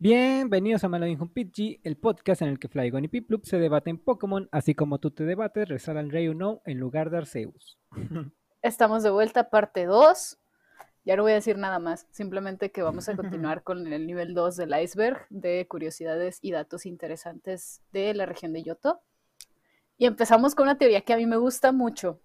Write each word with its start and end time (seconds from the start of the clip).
Bienvenidos 0.00 0.84
a 0.84 0.88
Melody 0.88 1.16
Pidgey, 1.16 1.80
el 1.82 1.96
podcast 1.96 2.42
en 2.42 2.50
el 2.50 2.60
que 2.60 2.68
Flygon 2.68 3.06
y 3.06 3.08
Piplup 3.08 3.44
se 3.44 3.58
debaten 3.58 3.98
Pokémon, 3.98 4.48
así 4.52 4.72
como 4.72 5.00
tú 5.00 5.10
te 5.10 5.24
debates, 5.24 5.68
resalan 5.68 6.10
Rey 6.10 6.32
No 6.32 6.62
en 6.66 6.78
lugar 6.78 7.10
de 7.10 7.18
Arceus. 7.18 7.80
Estamos 8.62 9.02
de 9.02 9.10
vuelta, 9.10 9.50
parte 9.50 9.86
2. 9.86 10.38
Ya 11.04 11.16
no 11.16 11.24
voy 11.24 11.32
a 11.32 11.34
decir 11.34 11.58
nada 11.58 11.80
más, 11.80 12.06
simplemente 12.12 12.70
que 12.70 12.82
vamos 12.82 13.08
a 13.08 13.16
continuar 13.16 13.64
con 13.64 13.92
el 13.92 14.06
nivel 14.06 14.34
2 14.34 14.56
del 14.58 14.80
iceberg 14.80 15.26
de 15.30 15.66
curiosidades 15.66 16.38
y 16.42 16.52
datos 16.52 16.86
interesantes 16.86 17.82
de 17.90 18.14
la 18.14 18.24
región 18.24 18.52
de 18.52 18.62
Yoto. 18.62 19.00
Y 19.96 20.06
empezamos 20.06 20.54
con 20.54 20.68
una 20.68 20.78
teoría 20.78 21.00
que 21.00 21.12
a 21.12 21.16
mí 21.16 21.26
me 21.26 21.38
gusta 21.38 21.72
mucho. 21.72 22.20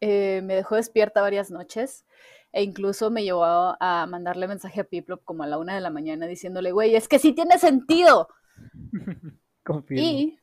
Eh, 0.00 0.40
me 0.42 0.54
dejó 0.54 0.76
despierta 0.76 1.20
varias 1.20 1.50
noches 1.50 2.06
e 2.54 2.62
incluso 2.62 3.10
me 3.10 3.24
llevó 3.24 3.44
a, 3.44 4.06
mandarle 4.08 4.46
mensaje 4.46 4.80
a 4.80 4.84
Piplop 4.84 5.24
como 5.24 5.42
a 5.42 5.48
la 5.48 5.58
una 5.58 5.74
de 5.74 5.80
la 5.80 5.90
mañana 5.90 6.28
diciéndole, 6.28 6.70
güey, 6.70 6.94
es 6.94 7.08
que 7.08 7.18
sí 7.18 7.32
tiene 7.32 7.58
sentido. 7.58 8.28
Confirmo. 9.64 10.04
Y... 10.04 10.38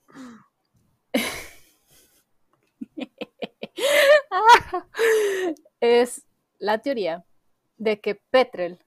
es 5.79 6.27
la 6.59 6.79
teoría 6.79 7.23
de 7.77 8.01
que 8.01 8.15
Petrel, 8.15 8.79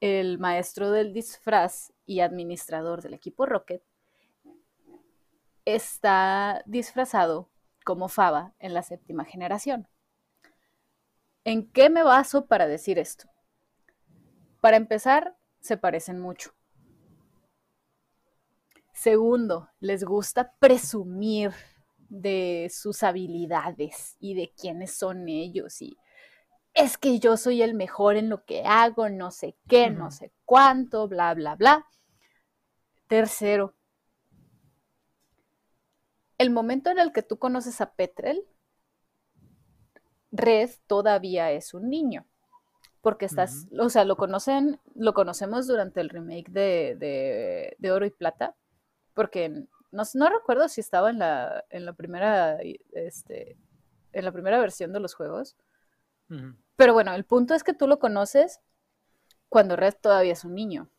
el 0.00 0.38
maestro 0.38 0.90
del 0.90 1.14
disfraz 1.14 1.94
y 2.04 2.20
administrador 2.20 3.00
del 3.00 3.14
equipo 3.14 3.46
Rocket, 3.46 3.82
está 5.64 6.62
disfrazado 6.66 7.48
como 7.82 8.08
Faba 8.08 8.52
en 8.58 8.74
la 8.74 8.82
séptima 8.82 9.24
generación. 9.24 9.88
¿En 11.50 11.68
qué 11.68 11.90
me 11.90 12.04
baso 12.04 12.46
para 12.46 12.68
decir 12.68 13.00
esto? 13.00 13.28
Para 14.60 14.76
empezar, 14.76 15.36
se 15.58 15.76
parecen 15.76 16.20
mucho. 16.20 16.52
Segundo, 18.92 19.68
les 19.80 20.04
gusta 20.04 20.54
presumir 20.60 21.50
de 22.08 22.70
sus 22.72 23.02
habilidades 23.02 24.16
y 24.20 24.34
de 24.34 24.52
quiénes 24.56 24.94
son 24.94 25.28
ellos 25.28 25.82
y 25.82 25.98
es 26.72 26.96
que 26.96 27.18
yo 27.18 27.36
soy 27.36 27.62
el 27.62 27.74
mejor 27.74 28.14
en 28.14 28.28
lo 28.28 28.44
que 28.44 28.62
hago, 28.64 29.08
no 29.08 29.32
sé 29.32 29.56
qué, 29.66 29.90
no 29.90 30.12
sé 30.12 30.30
cuánto, 30.44 31.08
bla, 31.08 31.34
bla, 31.34 31.56
bla. 31.56 31.84
Tercero, 33.08 33.74
el 36.38 36.50
momento 36.50 36.90
en 36.90 37.00
el 37.00 37.12
que 37.12 37.24
tú 37.24 37.40
conoces 37.40 37.80
a 37.80 37.92
Petrel 37.94 38.46
Red 40.32 40.70
todavía 40.86 41.50
es 41.50 41.74
un 41.74 41.90
niño. 41.90 42.26
Porque 43.02 43.24
estás, 43.24 43.66
o 43.78 43.88
sea, 43.88 44.04
lo 44.04 44.16
conocen, 44.16 44.78
lo 44.94 45.14
conocemos 45.14 45.66
durante 45.66 46.02
el 46.02 46.10
remake 46.10 46.50
de, 46.50 47.74
de, 47.78 47.92
Oro 47.92 48.04
y 48.04 48.10
Plata, 48.10 48.54
porque 49.14 49.48
no, 49.90 50.02
no, 50.12 50.28
recuerdo 50.28 50.68
si 50.68 50.82
estaba 50.82 51.08
en 51.08 51.18
la, 51.18 51.64
en 51.70 51.86
la 51.86 51.94
primera, 51.94 52.58
este, 52.92 53.56
en 54.12 54.24
la 54.24 54.32
primera 54.32 54.58
versión 54.60 54.92
de 54.92 55.00
los 55.00 55.14
juegos. 55.14 55.56
Pero 56.76 56.92
bueno, 56.92 57.14
el 57.14 57.24
punto 57.24 57.54
es 57.54 57.64
que 57.64 57.72
tú 57.72 57.88
lo 57.88 57.98
conoces 57.98 58.60
cuando 59.48 59.76
Red 59.76 59.94
todavía 60.00 60.34
es 60.34 60.44
un 60.44 60.54
niño. 60.54 60.90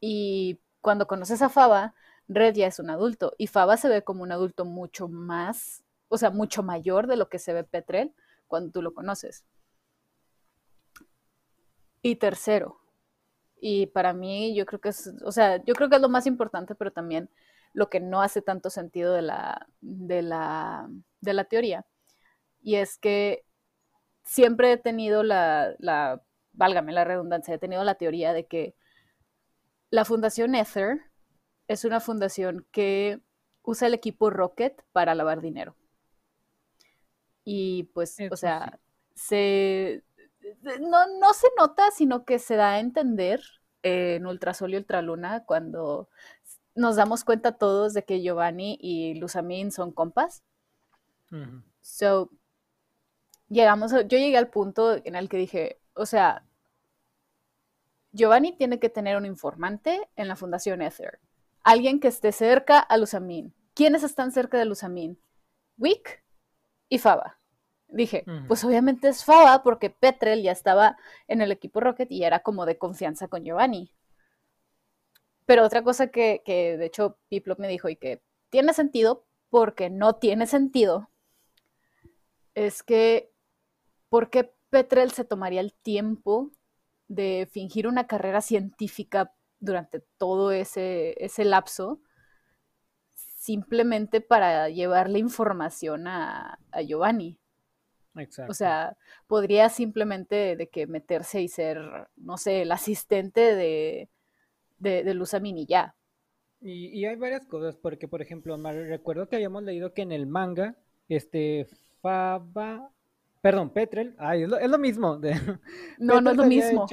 Y 0.00 0.60
cuando 0.80 1.06
conoces 1.06 1.42
a 1.42 1.48
Faba, 1.48 1.94
Red 2.28 2.54
ya 2.54 2.68
es 2.68 2.78
un 2.78 2.90
adulto. 2.90 3.34
Y 3.38 3.48
Faba 3.48 3.76
se 3.76 3.88
ve 3.88 4.02
como 4.02 4.22
un 4.22 4.32
adulto 4.32 4.64
mucho 4.64 5.08
más, 5.08 5.82
o 6.08 6.16
sea, 6.16 6.30
mucho 6.30 6.62
mayor 6.62 7.08
de 7.08 7.16
lo 7.16 7.28
que 7.28 7.38
se 7.38 7.52
ve 7.52 7.64
Petrel 7.64 8.14
cuando 8.52 8.70
tú 8.70 8.82
lo 8.82 8.92
conoces. 8.92 9.46
Y 12.02 12.16
tercero, 12.16 12.82
y 13.58 13.86
para 13.86 14.12
mí 14.12 14.54
yo 14.54 14.66
creo 14.66 14.78
que 14.78 14.90
es, 14.90 15.10
o 15.24 15.32
sea, 15.32 15.64
yo 15.64 15.72
creo 15.74 15.88
que 15.88 15.96
es 15.96 16.02
lo 16.02 16.10
más 16.10 16.26
importante, 16.26 16.74
pero 16.74 16.92
también 16.92 17.30
lo 17.72 17.88
que 17.88 17.98
no 17.98 18.20
hace 18.20 18.42
tanto 18.42 18.68
sentido 18.68 19.14
de 19.14 19.22
la, 19.22 19.66
de 19.80 20.20
la, 20.20 20.90
de 21.22 21.32
la 21.32 21.44
teoría. 21.44 21.86
Y 22.60 22.74
es 22.74 22.98
que 22.98 23.46
siempre 24.22 24.72
he 24.72 24.76
tenido 24.76 25.22
la, 25.22 25.74
la, 25.78 26.22
válgame 26.52 26.92
la 26.92 27.04
redundancia, 27.04 27.54
he 27.54 27.58
tenido 27.58 27.84
la 27.84 27.94
teoría 27.94 28.34
de 28.34 28.46
que 28.46 28.74
la 29.88 30.04
Fundación 30.04 30.54
Ether 30.54 31.00
es 31.68 31.86
una 31.86 32.00
fundación 32.00 32.66
que 32.70 33.22
usa 33.62 33.88
el 33.88 33.94
equipo 33.94 34.28
Rocket 34.28 34.84
para 34.92 35.14
lavar 35.14 35.40
dinero. 35.40 35.74
Y 37.44 37.84
pues, 37.94 38.16
o 38.30 38.36
sea, 38.36 38.78
se 39.14 40.04
no, 40.80 41.06
no, 41.18 41.32
se 41.34 41.48
nota, 41.56 41.90
sino 41.90 42.24
que 42.24 42.38
se 42.38 42.56
da 42.56 42.72
a 42.72 42.80
entender 42.80 43.42
en 43.82 44.26
Ultrasol 44.26 44.74
y 44.74 44.76
Ultraluna 44.76 45.44
cuando 45.44 46.08
nos 46.74 46.96
damos 46.96 47.24
cuenta 47.24 47.52
todos 47.52 47.94
de 47.94 48.04
que 48.04 48.22
Giovanni 48.22 48.78
y 48.80 49.14
Luzamín 49.14 49.70
son 49.72 49.92
compas. 49.92 50.42
So, 51.80 52.30
llegamos, 53.48 53.92
yo 53.92 54.18
llegué 54.18 54.36
al 54.36 54.50
punto 54.50 55.00
en 55.04 55.16
el 55.16 55.28
que 55.28 55.38
dije, 55.38 55.80
o 55.94 56.06
sea, 56.06 56.44
Giovanni 58.12 58.52
tiene 58.52 58.78
que 58.78 58.90
tener 58.90 59.16
un 59.16 59.24
informante 59.24 60.08
en 60.16 60.28
la 60.28 60.36
Fundación 60.36 60.82
Ether. 60.82 61.18
Alguien 61.64 62.00
que 62.00 62.08
esté 62.08 62.32
cerca 62.32 62.78
a 62.78 62.98
Luzamín. 62.98 63.54
¿Quiénes 63.74 64.02
están 64.02 64.32
cerca 64.32 64.58
de 64.58 64.66
Luzamín? 64.66 65.18
Wick 65.78 66.21
y 66.92 66.98
Faba. 66.98 67.38
Dije, 67.88 68.26
pues 68.48 68.62
obviamente 68.64 69.08
es 69.08 69.24
Faba 69.24 69.62
porque 69.62 69.88
Petrel 69.88 70.42
ya 70.42 70.52
estaba 70.52 70.98
en 71.26 71.40
el 71.40 71.50
equipo 71.50 71.80
Rocket 71.80 72.12
y 72.12 72.22
era 72.22 72.40
como 72.40 72.66
de 72.66 72.76
confianza 72.76 73.28
con 73.28 73.44
Giovanni. 73.44 73.94
Pero 75.46 75.64
otra 75.64 75.82
cosa 75.82 76.08
que, 76.08 76.42
que 76.44 76.76
de 76.76 76.84
hecho 76.84 77.16
Piplop 77.30 77.58
me 77.58 77.68
dijo 77.68 77.88
y 77.88 77.96
que 77.96 78.20
tiene 78.50 78.74
sentido 78.74 79.24
porque 79.48 79.88
no 79.88 80.16
tiene 80.16 80.46
sentido 80.46 81.08
es 82.54 82.82
que 82.82 83.32
¿por 84.10 84.28
qué 84.28 84.52
Petrel 84.68 85.12
se 85.12 85.24
tomaría 85.24 85.62
el 85.62 85.72
tiempo 85.72 86.50
de 87.08 87.48
fingir 87.50 87.86
una 87.86 88.06
carrera 88.06 88.42
científica 88.42 89.32
durante 89.60 90.00
todo 90.18 90.52
ese, 90.52 91.14
ese 91.24 91.46
lapso 91.46 92.02
simplemente 93.42 94.20
para 94.20 94.68
llevarle 94.68 95.18
información 95.18 96.06
a, 96.06 96.60
Giovanni. 96.86 97.40
Exacto. 98.14 98.52
O 98.52 98.54
sea, 98.54 98.96
podría 99.26 99.68
simplemente 99.68 100.54
de 100.54 100.68
que 100.68 100.86
meterse 100.86 101.42
y 101.42 101.48
ser, 101.48 101.80
no 102.14 102.36
sé, 102.36 102.62
el 102.62 102.70
asistente 102.70 103.56
de, 103.56 104.08
de, 104.78 105.02
de 105.02 105.48
y 105.56 105.66
ya. 105.66 105.96
Y, 106.60 107.04
hay 107.04 107.16
varias 107.16 107.44
cosas, 107.46 107.76
porque 107.76 108.06
por 108.06 108.22
ejemplo, 108.22 108.56
recuerdo 108.56 109.28
que 109.28 109.34
habíamos 109.34 109.64
leído 109.64 109.92
que 109.92 110.02
en 110.02 110.12
el 110.12 110.28
manga, 110.28 110.76
este, 111.08 111.66
Faba, 112.00 112.92
perdón, 113.40 113.70
Petrel, 113.70 114.14
ay, 114.18 114.42
es 114.42 114.70
lo, 114.70 114.78
mismo. 114.78 115.20
no, 115.98 116.20
no 116.20 116.30
es 116.30 116.36
lo 116.36 116.46
mismo. 116.46 116.86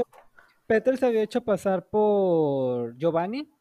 Petrel 0.66 0.98
se 0.98 1.06
había 1.06 1.22
hecho 1.22 1.44
pasar 1.44 1.88
por 1.90 2.98
Giovanni 2.98 3.52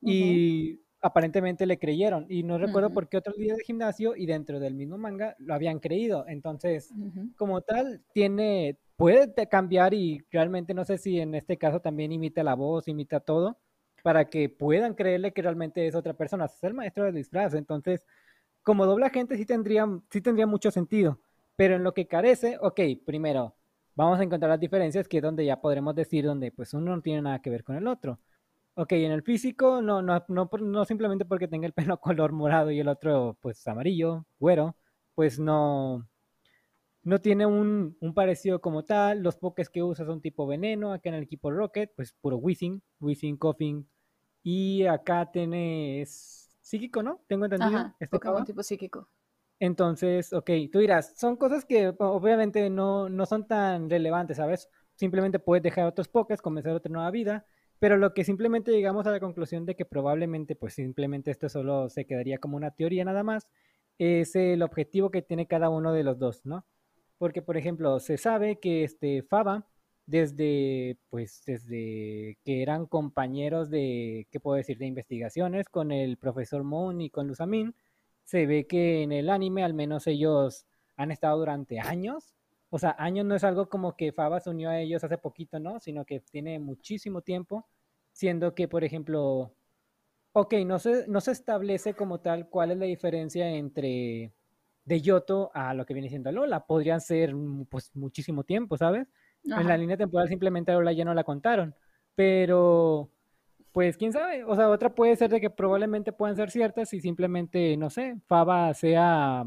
y 0.00 0.85
aparentemente 1.06 1.66
le 1.66 1.78
creyeron. 1.78 2.26
Y 2.28 2.42
no 2.42 2.58
recuerdo 2.58 2.90
por 2.90 3.08
qué 3.08 3.16
otro 3.16 3.32
día 3.34 3.54
de 3.54 3.64
gimnasio 3.64 4.14
y 4.16 4.26
dentro 4.26 4.60
del 4.60 4.74
mismo 4.74 4.98
manga 4.98 5.34
lo 5.38 5.54
habían 5.54 5.78
creído. 5.78 6.24
Entonces, 6.28 6.92
como 7.36 7.60
tal, 7.62 8.02
tiene, 8.12 8.78
puede 8.96 9.32
cambiar 9.48 9.94
y 9.94 10.22
realmente 10.30 10.74
no 10.74 10.84
sé 10.84 10.98
si 10.98 11.20
en 11.20 11.34
este 11.34 11.56
caso 11.56 11.80
también 11.80 12.12
imita 12.12 12.42
la 12.42 12.54
voz, 12.54 12.88
imita 12.88 13.20
todo, 13.20 13.58
para 14.02 14.26
que 14.26 14.48
puedan 14.48 14.94
creerle 14.94 15.32
que 15.32 15.42
realmente 15.42 15.86
es 15.86 15.94
otra 15.94 16.14
persona. 16.14 16.46
Es 16.46 16.62
el 16.62 16.74
maestro 16.74 17.04
del 17.04 17.14
disfraz. 17.14 17.54
Entonces, 17.54 18.04
como 18.62 18.86
dobla 18.86 19.10
gente 19.10 19.36
sí 19.36 19.46
tendría, 19.46 19.86
sí 20.10 20.20
tendría 20.20 20.46
mucho 20.46 20.70
sentido. 20.70 21.20
Pero 21.56 21.76
en 21.76 21.84
lo 21.84 21.94
que 21.94 22.06
carece, 22.06 22.58
ok, 22.60 22.80
primero, 23.04 23.54
vamos 23.94 24.20
a 24.20 24.22
encontrar 24.22 24.50
las 24.50 24.60
diferencias, 24.60 25.08
que 25.08 25.18
es 25.18 25.22
donde 25.22 25.44
ya 25.44 25.60
podremos 25.60 25.94
decir 25.94 26.24
donde 26.24 26.52
pues 26.52 26.74
uno 26.74 26.94
no 26.94 27.02
tiene 27.02 27.22
nada 27.22 27.40
que 27.40 27.50
ver 27.50 27.64
con 27.64 27.76
el 27.76 27.86
otro. 27.86 28.20
Ok, 28.78 28.92
en 28.92 29.10
el 29.10 29.22
físico, 29.22 29.80
no, 29.80 30.02
no, 30.02 30.22
no, 30.28 30.50
no 30.60 30.84
simplemente 30.84 31.24
porque 31.24 31.48
tenga 31.48 31.66
el 31.66 31.72
pelo 31.72 31.98
color 32.00 32.32
morado 32.32 32.70
y 32.70 32.78
el 32.78 32.88
otro, 32.88 33.38
pues, 33.40 33.66
amarillo, 33.66 34.26
güero, 34.38 34.76
pues 35.14 35.38
no, 35.38 36.06
no 37.02 37.20
tiene 37.22 37.46
un, 37.46 37.96
parecido 38.14 38.60
como 38.60 38.84
tal. 38.84 39.22
Los 39.22 39.36
pokés 39.36 39.70
que 39.70 39.82
usa 39.82 40.04
son 40.04 40.20
tipo 40.20 40.46
veneno. 40.46 40.92
Acá 40.92 41.08
en 41.08 41.14
el 41.14 41.22
equipo 41.22 41.50
Rocket, 41.50 41.90
pues 41.96 42.12
puro 42.20 42.36
Whizzing, 42.36 42.82
Whizzing, 43.00 43.38
Coughing. 43.38 43.88
Y 44.42 44.84
acá 44.84 45.30
tiene 45.32 46.02
es 46.02 46.54
psíquico, 46.60 47.02
¿no? 47.02 47.22
Tengo 47.26 47.46
entendido. 47.46 47.78
Ajá, 47.78 47.96
este 47.98 48.18
Pokémon 48.18 48.44
tipo 48.44 48.62
psíquico. 48.62 49.08
Entonces, 49.58 50.34
ok, 50.34 50.50
tú 50.70 50.80
dirás, 50.80 51.14
son 51.16 51.36
cosas 51.36 51.64
que 51.64 51.94
obviamente 51.98 52.68
no, 52.68 53.08
no 53.08 53.24
son 53.24 53.46
tan 53.46 53.88
relevantes, 53.88 54.36
¿sabes? 54.36 54.68
Simplemente 54.96 55.38
puedes 55.38 55.62
dejar 55.62 55.86
otros 55.86 56.08
pokés, 56.08 56.42
comenzar 56.42 56.74
otra 56.74 56.92
nueva 56.92 57.10
vida 57.10 57.46
pero 57.78 57.96
lo 57.98 58.14
que 58.14 58.24
simplemente 58.24 58.72
llegamos 58.72 59.06
a 59.06 59.10
la 59.10 59.20
conclusión 59.20 59.66
de 59.66 59.76
que 59.76 59.84
probablemente, 59.84 60.56
pues 60.56 60.74
simplemente 60.74 61.30
esto 61.30 61.48
solo 61.48 61.88
se 61.90 62.06
quedaría 62.06 62.38
como 62.38 62.56
una 62.56 62.70
teoría 62.72 63.04
nada 63.04 63.22
más, 63.22 63.48
es 63.98 64.36
el 64.36 64.62
objetivo 64.62 65.10
que 65.10 65.22
tiene 65.22 65.46
cada 65.46 65.70
uno 65.70 65.92
de 65.92 66.04
los 66.04 66.18
dos, 66.18 66.44
¿no? 66.44 66.66
Porque, 67.18 67.42
por 67.42 67.56
ejemplo, 67.56 67.98
se 68.00 68.18
sabe 68.18 68.60
que 68.60 68.84
este 68.84 69.22
Faba 69.22 69.66
desde, 70.06 70.98
pues, 71.10 71.42
desde 71.46 72.38
que 72.44 72.62
eran 72.62 72.86
compañeros 72.86 73.70
de, 73.70 74.28
¿qué 74.30 74.38
puedo 74.40 74.56
decir?, 74.56 74.78
de 74.78 74.86
investigaciones 74.86 75.68
con 75.68 75.92
el 75.92 76.18
profesor 76.18 76.62
Moon 76.64 77.00
y 77.00 77.10
con 77.10 77.26
Lusamin, 77.28 77.74
se 78.24 78.46
ve 78.46 78.66
que 78.66 79.02
en 79.02 79.12
el 79.12 79.30
anime 79.30 79.64
al 79.64 79.74
menos 79.74 80.06
ellos 80.06 80.66
han 80.96 81.10
estado 81.10 81.38
durante 81.38 81.80
años. 81.80 82.35
O 82.70 82.78
sea, 82.78 82.96
años 82.98 83.24
no 83.24 83.34
es 83.34 83.44
algo 83.44 83.68
como 83.68 83.96
que 83.96 84.12
Faba 84.12 84.40
se 84.40 84.50
unió 84.50 84.70
a 84.70 84.80
ellos 84.80 85.04
hace 85.04 85.18
poquito, 85.18 85.60
¿no? 85.60 85.78
Sino 85.80 86.04
que 86.04 86.20
tiene 86.20 86.58
muchísimo 86.58 87.22
tiempo, 87.22 87.66
siendo 88.12 88.54
que, 88.54 88.68
por 88.68 88.84
ejemplo, 88.84 89.54
ok, 90.32 90.54
no 90.66 90.78
se, 90.78 91.06
no 91.08 91.20
se 91.20 91.32
establece 91.32 91.94
como 91.94 92.20
tal 92.20 92.48
cuál 92.48 92.72
es 92.72 92.78
la 92.78 92.86
diferencia 92.86 93.48
entre 93.50 94.32
de 94.84 95.00
Yoto 95.00 95.50
a 95.54 95.74
lo 95.74 95.86
que 95.86 95.94
viene 95.94 96.08
siendo 96.08 96.32
Lola. 96.32 96.66
Podrían 96.66 97.00
ser 97.00 97.34
pues 97.70 97.94
muchísimo 97.94 98.44
tiempo, 98.44 98.76
¿sabes? 98.76 99.08
En 99.44 99.68
la 99.68 99.76
línea 99.76 99.96
temporal 99.96 100.28
simplemente 100.28 100.72
a 100.72 100.74
Lola 100.74 100.92
ya 100.92 101.04
no 101.04 101.14
la 101.14 101.24
contaron. 101.24 101.74
Pero, 102.14 103.10
pues 103.72 103.96
quién 103.96 104.12
sabe. 104.12 104.44
O 104.44 104.56
sea, 104.56 104.70
otra 104.70 104.94
puede 104.94 105.16
ser 105.16 105.30
de 105.30 105.40
que 105.40 105.50
probablemente 105.50 106.12
puedan 106.12 106.36
ser 106.36 106.50
ciertas 106.50 106.92
y 106.94 107.00
simplemente, 107.00 107.76
no 107.76 107.90
sé, 107.90 108.16
Faba 108.26 108.72
sea 108.74 109.44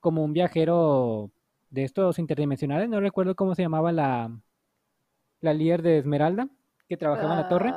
como 0.00 0.24
un 0.24 0.32
viajero 0.32 1.30
de 1.72 1.84
estos 1.84 2.18
interdimensionales. 2.18 2.88
No 2.88 3.00
recuerdo 3.00 3.34
cómo 3.34 3.54
se 3.54 3.62
llamaba 3.62 3.90
la, 3.90 4.30
la 5.40 5.54
líder 5.54 5.82
de 5.82 5.98
Esmeralda 5.98 6.48
que 6.88 6.96
trabajaba 6.96 7.32
en 7.32 7.40
la 7.40 7.48
torre. 7.48 7.70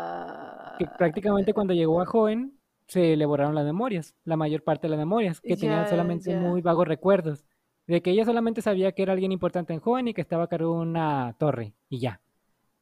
Que 0.77 0.85
ah, 0.85 0.95
prácticamente 0.97 1.53
cuando 1.53 1.73
llegó 1.73 2.01
a 2.01 2.05
Joven 2.05 2.59
se 2.87 3.15
le 3.15 3.25
borraron 3.25 3.55
las 3.55 3.65
memorias, 3.65 4.13
la 4.25 4.35
mayor 4.35 4.63
parte 4.63 4.85
de 4.85 4.89
las 4.89 4.99
memorias, 4.99 5.41
que 5.41 5.55
tenían 5.57 5.87
solamente 5.89 6.35
muy 6.35 6.61
vagos 6.61 6.87
recuerdos 6.87 7.45
de 7.87 8.01
que 8.01 8.11
ella 8.11 8.25
solamente 8.25 8.61
sabía 8.61 8.91
que 8.91 9.03
era 9.03 9.13
alguien 9.13 9.31
importante 9.31 9.73
en 9.73 9.79
joven 9.79 10.07
y 10.07 10.13
que 10.13 10.21
estaba 10.21 10.43
a 10.43 10.47
cargo 10.47 10.75
de 10.75 10.81
una 10.81 11.35
torre 11.39 11.73
y 11.89 11.99
ya. 11.99 12.21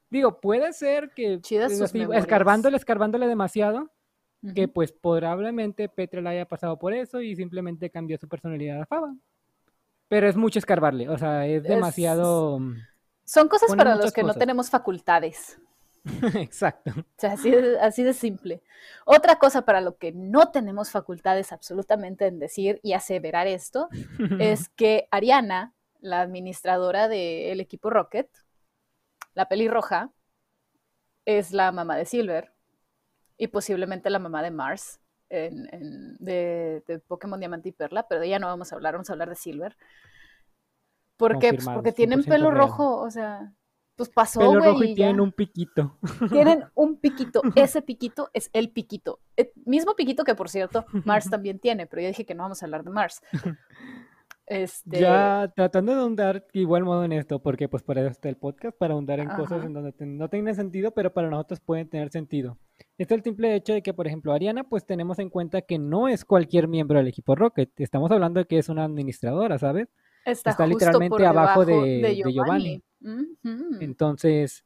Digo, 0.10 0.40
puede 0.40 0.74
ser 0.74 1.12
que 1.16 1.40
escarbándole, 2.14 2.78
escarbándole 2.78 3.28
demasiado, 3.28 3.92
que 4.54 4.68
pues 4.68 4.92
probablemente 4.92 5.90
Petra 5.90 6.22
la 6.22 6.32
haya 6.32 6.48
pasado 6.48 6.78
por 6.78 6.94
eso 6.94 7.22
y 7.22 7.36
simplemente 7.36 7.90
cambió 7.90 8.18
su 8.18 8.28
personalidad 8.28 8.82
a 8.82 8.86
Faba. 8.86 9.16
Pero 10.14 10.30
es 10.30 10.36
mucho 10.36 10.60
escarbarle, 10.60 11.10
o 11.10 11.18
sea, 11.18 11.48
es 11.48 11.64
demasiado... 11.64 12.60
Son 13.26 13.48
cosas 13.48 13.76
para 13.76 13.96
los 13.96 14.12
que 14.12 14.22
no 14.22 14.36
tenemos 14.36 14.70
facultades. 14.70 15.60
Exacto. 16.36 16.92
O 16.96 17.04
sea, 17.18 17.32
así 17.32 17.50
de, 17.50 17.80
así 17.80 18.04
de 18.04 18.14
simple. 18.14 18.62
Otra 19.06 19.40
cosa 19.40 19.64
para 19.64 19.82
lo 19.82 19.98
que 19.98 20.12
no 20.12 20.52
tenemos 20.52 20.92
facultades 20.92 21.52
absolutamente 21.52 22.28
en 22.28 22.38
decir 22.38 22.80
y 22.84 22.94
aseverar 22.94 23.48
esto 23.48 23.88
es 24.40 24.70
que 24.70 25.08
Ariana, 25.10 25.74
la 26.00 26.22
administradora 26.22 27.08
del 27.08 27.60
equipo 27.60 27.90
Rocket, 27.90 28.30
la 29.34 29.50
pelirroja, 29.50 30.12
es 31.26 31.54
la 31.54 31.72
mamá 31.72 31.98
de 31.98 32.06
Silver 32.06 32.54
y 33.36 33.48
posiblemente 33.48 34.12
la 34.12 34.20
mamá 34.20 34.44
de 34.44 34.52
Mars 34.52 35.00
de, 35.34 36.84
de, 36.86 37.00
Pokémon 37.00 37.40
Diamante 37.40 37.70
y 37.70 37.72
Perla, 37.72 38.08
pero 38.08 38.22
de 38.22 38.28
ella 38.28 38.40
no 38.40 38.48
vamos 38.48 38.72
a 38.72 38.76
hablar, 38.76 38.94
vamos 38.94 39.10
a 39.10 39.14
hablar 39.14 39.30
de 39.30 39.36
Silver. 39.36 39.76
¿Por 41.18 41.40
qué? 41.40 41.54
Pues 41.54 41.66
porque 41.66 41.92
tienen 41.92 42.24
pelo 42.24 42.52
rojo, 42.52 43.00
o 43.00 43.10
sea, 43.10 43.54
pues 43.96 44.10
pasó, 44.10 44.42
güey. 44.60 44.92
y 44.92 44.96
tienen 44.96 45.20
un 45.20 45.32
piquito. 45.32 45.98
Tienen 46.30 46.66
un 46.76 46.98
piquito. 46.98 47.42
Ese 47.56 47.82
piquito 47.82 48.30
es 48.34 48.50
el 48.54 48.72
piquito. 48.72 49.20
El 49.36 49.46
eh, 49.46 49.54
mismo 49.66 49.96
piquito 49.96 50.24
que, 50.24 50.36
por 50.36 50.50
cierto, 50.50 50.86
Mars 51.06 51.30
también 51.30 51.60
tiene, 51.60 51.88
pero 51.88 52.02
ya 52.02 52.08
dije 52.10 52.26
que 52.26 52.36
no 52.36 52.44
vamos 52.44 52.62
a 52.62 52.66
hablar 52.66 52.84
de 52.84 52.90
Mars. 52.90 53.22
Este... 54.46 55.00
Ya 55.00 55.52
tratando 55.56 55.94
de 55.94 56.02
ahondar 56.02 56.46
igual 56.52 56.84
modo 56.84 57.06
en 57.06 57.14
esto, 57.14 57.40
porque 57.40 57.70
pues 57.70 57.84
para 57.84 58.02
eso 58.02 58.10
está 58.10 58.30
el 58.30 58.36
podcast, 58.36 58.78
para 58.78 58.94
ahondar 58.94 59.20
en 59.20 59.30
cosas 59.30 59.64
en 59.64 59.74
donde 59.74 59.94
no 60.06 60.30
tienen 60.30 60.54
sentido, 60.56 60.92
pero 60.92 61.14
para 61.14 61.30
nosotros 61.30 61.60
pueden 61.62 61.90
tener 61.90 62.10
sentido. 62.10 62.58
Es 62.98 63.10
el 63.10 63.24
simple 63.24 63.56
hecho 63.56 63.74
de 63.74 63.82
que, 63.82 63.94
por 63.94 64.06
ejemplo, 64.06 64.34
Ariana, 64.34 64.64
pues 64.64 64.86
tenemos 64.86 65.18
en 65.20 65.30
cuenta 65.30 65.62
que 65.62 65.80
no 65.80 66.08
es 66.08 66.26
cualquier 66.26 66.68
miembro 66.68 67.00
del 67.00 67.08
equipo 67.08 67.36
Rocket. 67.36 67.72
Estamos 67.80 68.12
hablando 68.12 68.40
de 68.40 68.46
que 68.46 68.60
es 68.60 68.70
una 68.70 68.86
administradora, 68.86 69.58
¿sabes? 69.58 69.88
Está, 70.26 70.66
literalmente 70.66 71.26
abajo 71.26 71.66
de, 71.66 72.24
Giovanni. 72.32 72.82
Entonces, 73.80 74.64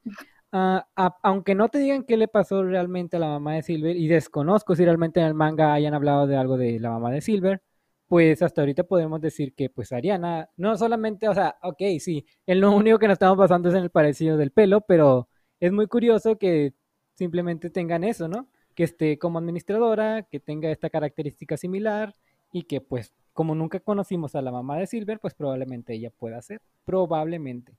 ah, 0.52 0.86
aunque 1.24 1.56
no 1.56 1.70
te 1.70 1.80
digan 1.80 2.04
qué 2.04 2.18
le 2.18 2.28
pasó 2.28 2.64
realmente 2.64 3.18
a 3.18 3.20
la 3.20 3.28
mamá 3.28 3.56
de 3.56 3.64
Silver, 3.64 3.96
y 3.96 4.08
desconozco 4.08 4.76
si 4.76 4.84
realmente 4.84 5.20
en 5.20 5.28
el 5.28 5.34
manga 5.34 5.74
hayan 5.74 5.94
hablado 5.94 6.28
de 6.28 6.36
algo 6.36 6.58
de 6.58 6.80
la 6.80 6.92
mamá 6.92 7.12
de 7.12 7.22
Silver, 7.22 7.62
pues 8.08 8.42
hasta 8.42 8.62
ahorita 8.62 8.84
podemos 8.84 9.20
decir 9.20 9.54
que 9.54 9.70
pues 9.70 9.92
Ariana, 9.92 10.50
no 10.58 10.78
solamente, 10.78 11.28
o 11.28 11.34
sea, 11.34 11.58
ok, 11.62 11.82
sí, 12.00 12.26
el 12.46 12.60
lo 12.60 12.72
único 12.72 13.00
que 13.00 13.08
nos 13.08 13.16
estamos 13.16 13.38
basando 13.38 13.70
es 13.70 13.76
en 13.76 13.84
el 13.84 13.90
parecido 13.90 14.38
del 14.38 14.52
pelo, 14.52 14.82
pero 14.82 15.28
es 15.60 15.72
muy 15.72 15.88
curioso 15.88 16.38
que 16.38 16.74
simplemente 17.18 17.70
tengan 17.70 18.04
eso, 18.04 18.28
¿no? 18.28 18.48
Que 18.76 18.84
esté 18.84 19.18
como 19.18 19.40
administradora, 19.40 20.24
que 20.24 20.40
tenga 20.40 20.70
esta 20.70 20.90
característica 20.90 21.58
similar 21.58 22.16
y 22.52 22.64
que 22.64 22.80
pues 22.80 23.14
como 23.34 23.56
nunca 23.56 23.80
conocimos 23.80 24.36
a 24.36 24.42
la 24.42 24.52
mamá 24.52 24.78
de 24.78 24.88
Silver, 24.88 25.20
pues 25.20 25.34
probablemente 25.34 25.94
ella 25.94 26.12
pueda 26.12 26.42
ser, 26.42 26.62
probablemente. 26.86 27.78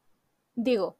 Digo, 0.55 0.99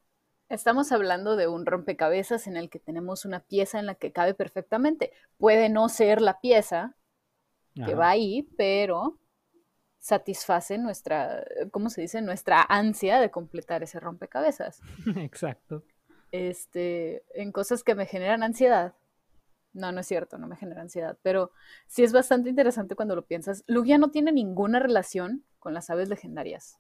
estamos 0.49 0.91
hablando 0.93 1.37
de 1.37 1.49
un 1.49 1.67
rompecabezas 1.67 2.47
en 2.47 2.57
el 2.57 2.71
que 2.71 2.79
tenemos 2.79 3.25
una 3.25 3.41
pieza 3.41 3.79
en 3.79 3.87
la 3.87 3.95
que 3.95 4.13
cabe 4.13 4.35
perfectamente. 4.35 5.13
Puede 5.37 5.69
no 5.69 5.89
ser 5.89 6.21
la 6.21 6.41
pieza 6.41 6.97
que 7.87 7.95
va 7.95 8.11
ahí, 8.11 8.49
pero 8.57 9.21
satisface 10.01 10.79
nuestra, 10.79 11.45
¿cómo 11.71 11.91
se 11.91 12.01
dice? 12.01 12.21
Nuestra 12.23 12.63
ansia 12.63 13.21
de 13.21 13.31
completar 13.31 13.85
ese 13.85 14.01
rompecabezas. 14.01 14.81
Exacto. 15.17 15.85
Este, 16.31 17.25
en 17.35 17.53
cosas 17.53 17.83
que 17.83 17.95
me 17.95 18.07
generan 18.07 18.43
ansiedad. 18.43 18.95
No, 19.73 19.93
no 19.93 20.01
es 20.01 20.07
cierto, 20.07 20.39
no 20.39 20.49
me 20.49 20.57
genera 20.57 20.83
ansiedad, 20.83 21.19
pero 21.23 21.53
sí 21.87 22.03
es 22.03 22.13
bastante 22.13 22.49
interesante 22.51 22.97
cuando 22.97 23.15
lo 23.15 23.27
piensas. 23.27 23.65
Lugia 23.67 23.99
no 23.99 24.11
tiene 24.11 24.33
ninguna 24.33 24.81
relación 24.81 25.45
con 25.59 25.75
las 25.75 25.91
aves 25.91 26.09
legendarias 26.09 26.79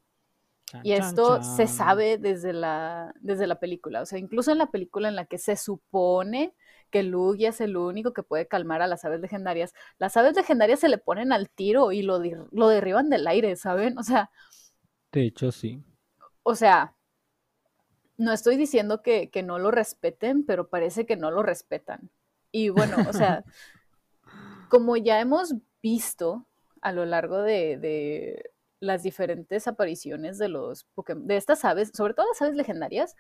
y 0.82 0.92
esto 0.92 1.42
se 1.42 1.66
sabe 1.66 2.18
desde 2.18 2.52
la, 2.52 3.14
desde 3.20 3.46
la 3.46 3.58
película. 3.58 4.02
O 4.02 4.06
sea, 4.06 4.18
incluso 4.18 4.52
en 4.52 4.58
la 4.58 4.70
película 4.70 5.08
en 5.08 5.16
la 5.16 5.24
que 5.24 5.38
se 5.38 5.56
supone 5.56 6.54
que 6.90 7.02
Lugia 7.02 7.50
es 7.50 7.60
el 7.60 7.76
único 7.76 8.12
que 8.12 8.22
puede 8.22 8.48
calmar 8.48 8.82
a 8.82 8.86
las 8.86 9.04
aves 9.04 9.20
legendarias, 9.20 9.74
las 9.98 10.16
aves 10.16 10.34
legendarias 10.36 10.80
se 10.80 10.88
le 10.88 10.98
ponen 10.98 11.32
al 11.32 11.50
tiro 11.50 11.92
y 11.92 12.02
lo, 12.02 12.20
lo 12.50 12.68
derriban 12.68 13.10
del 13.10 13.26
aire, 13.26 13.56
¿saben? 13.56 13.98
O 13.98 14.02
sea. 14.02 14.30
De 15.12 15.22
hecho, 15.22 15.52
sí. 15.52 15.82
O 16.42 16.54
sea, 16.54 16.94
no 18.18 18.32
estoy 18.32 18.56
diciendo 18.56 19.02
que, 19.02 19.30
no 19.44 19.58
lo 19.58 19.70
respeten, 19.70 20.44
pero 20.44 20.68
parece 20.68 21.06
que 21.06 21.16
no 21.16 21.30
lo 21.30 21.42
respetan. 21.42 22.10
Y 22.52 22.68
bueno, 22.68 22.96
o 23.08 23.12
sea, 23.12 23.44
como 24.68 24.96
ya 24.96 25.20
hemos 25.20 25.54
visto 25.82 26.46
a 26.82 26.92
lo 26.92 27.06
largo 27.06 27.40
de 27.40 28.50
las 28.80 29.02
diferentes 29.02 29.66
apariciones 29.68 30.38
de 30.38 30.48
los 30.48 30.86
de 31.16 31.36
estas 31.36 31.64
aves, 31.64 31.90
sobre 31.94 32.14
todo 32.14 32.26
las 32.28 32.42
aves 32.42 32.54
legendarias. 32.56 33.16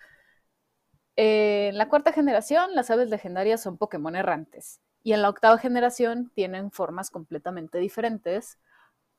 en 1.16 1.76
la 1.76 1.88
cuarta 1.88 2.12
generación, 2.12 2.74
las 2.74 2.90
aves 2.90 3.10
legendarias 3.10 3.62
son 3.62 3.76
Pokémon 3.76 4.14
errantes. 4.16 4.80
Y 5.02 5.12
en 5.12 5.22
la 5.22 5.28
octava 5.30 5.58
generación 5.58 6.30
tienen 6.34 6.70
formas 6.70 7.10
completamente 7.10 7.78
diferentes 7.78 8.58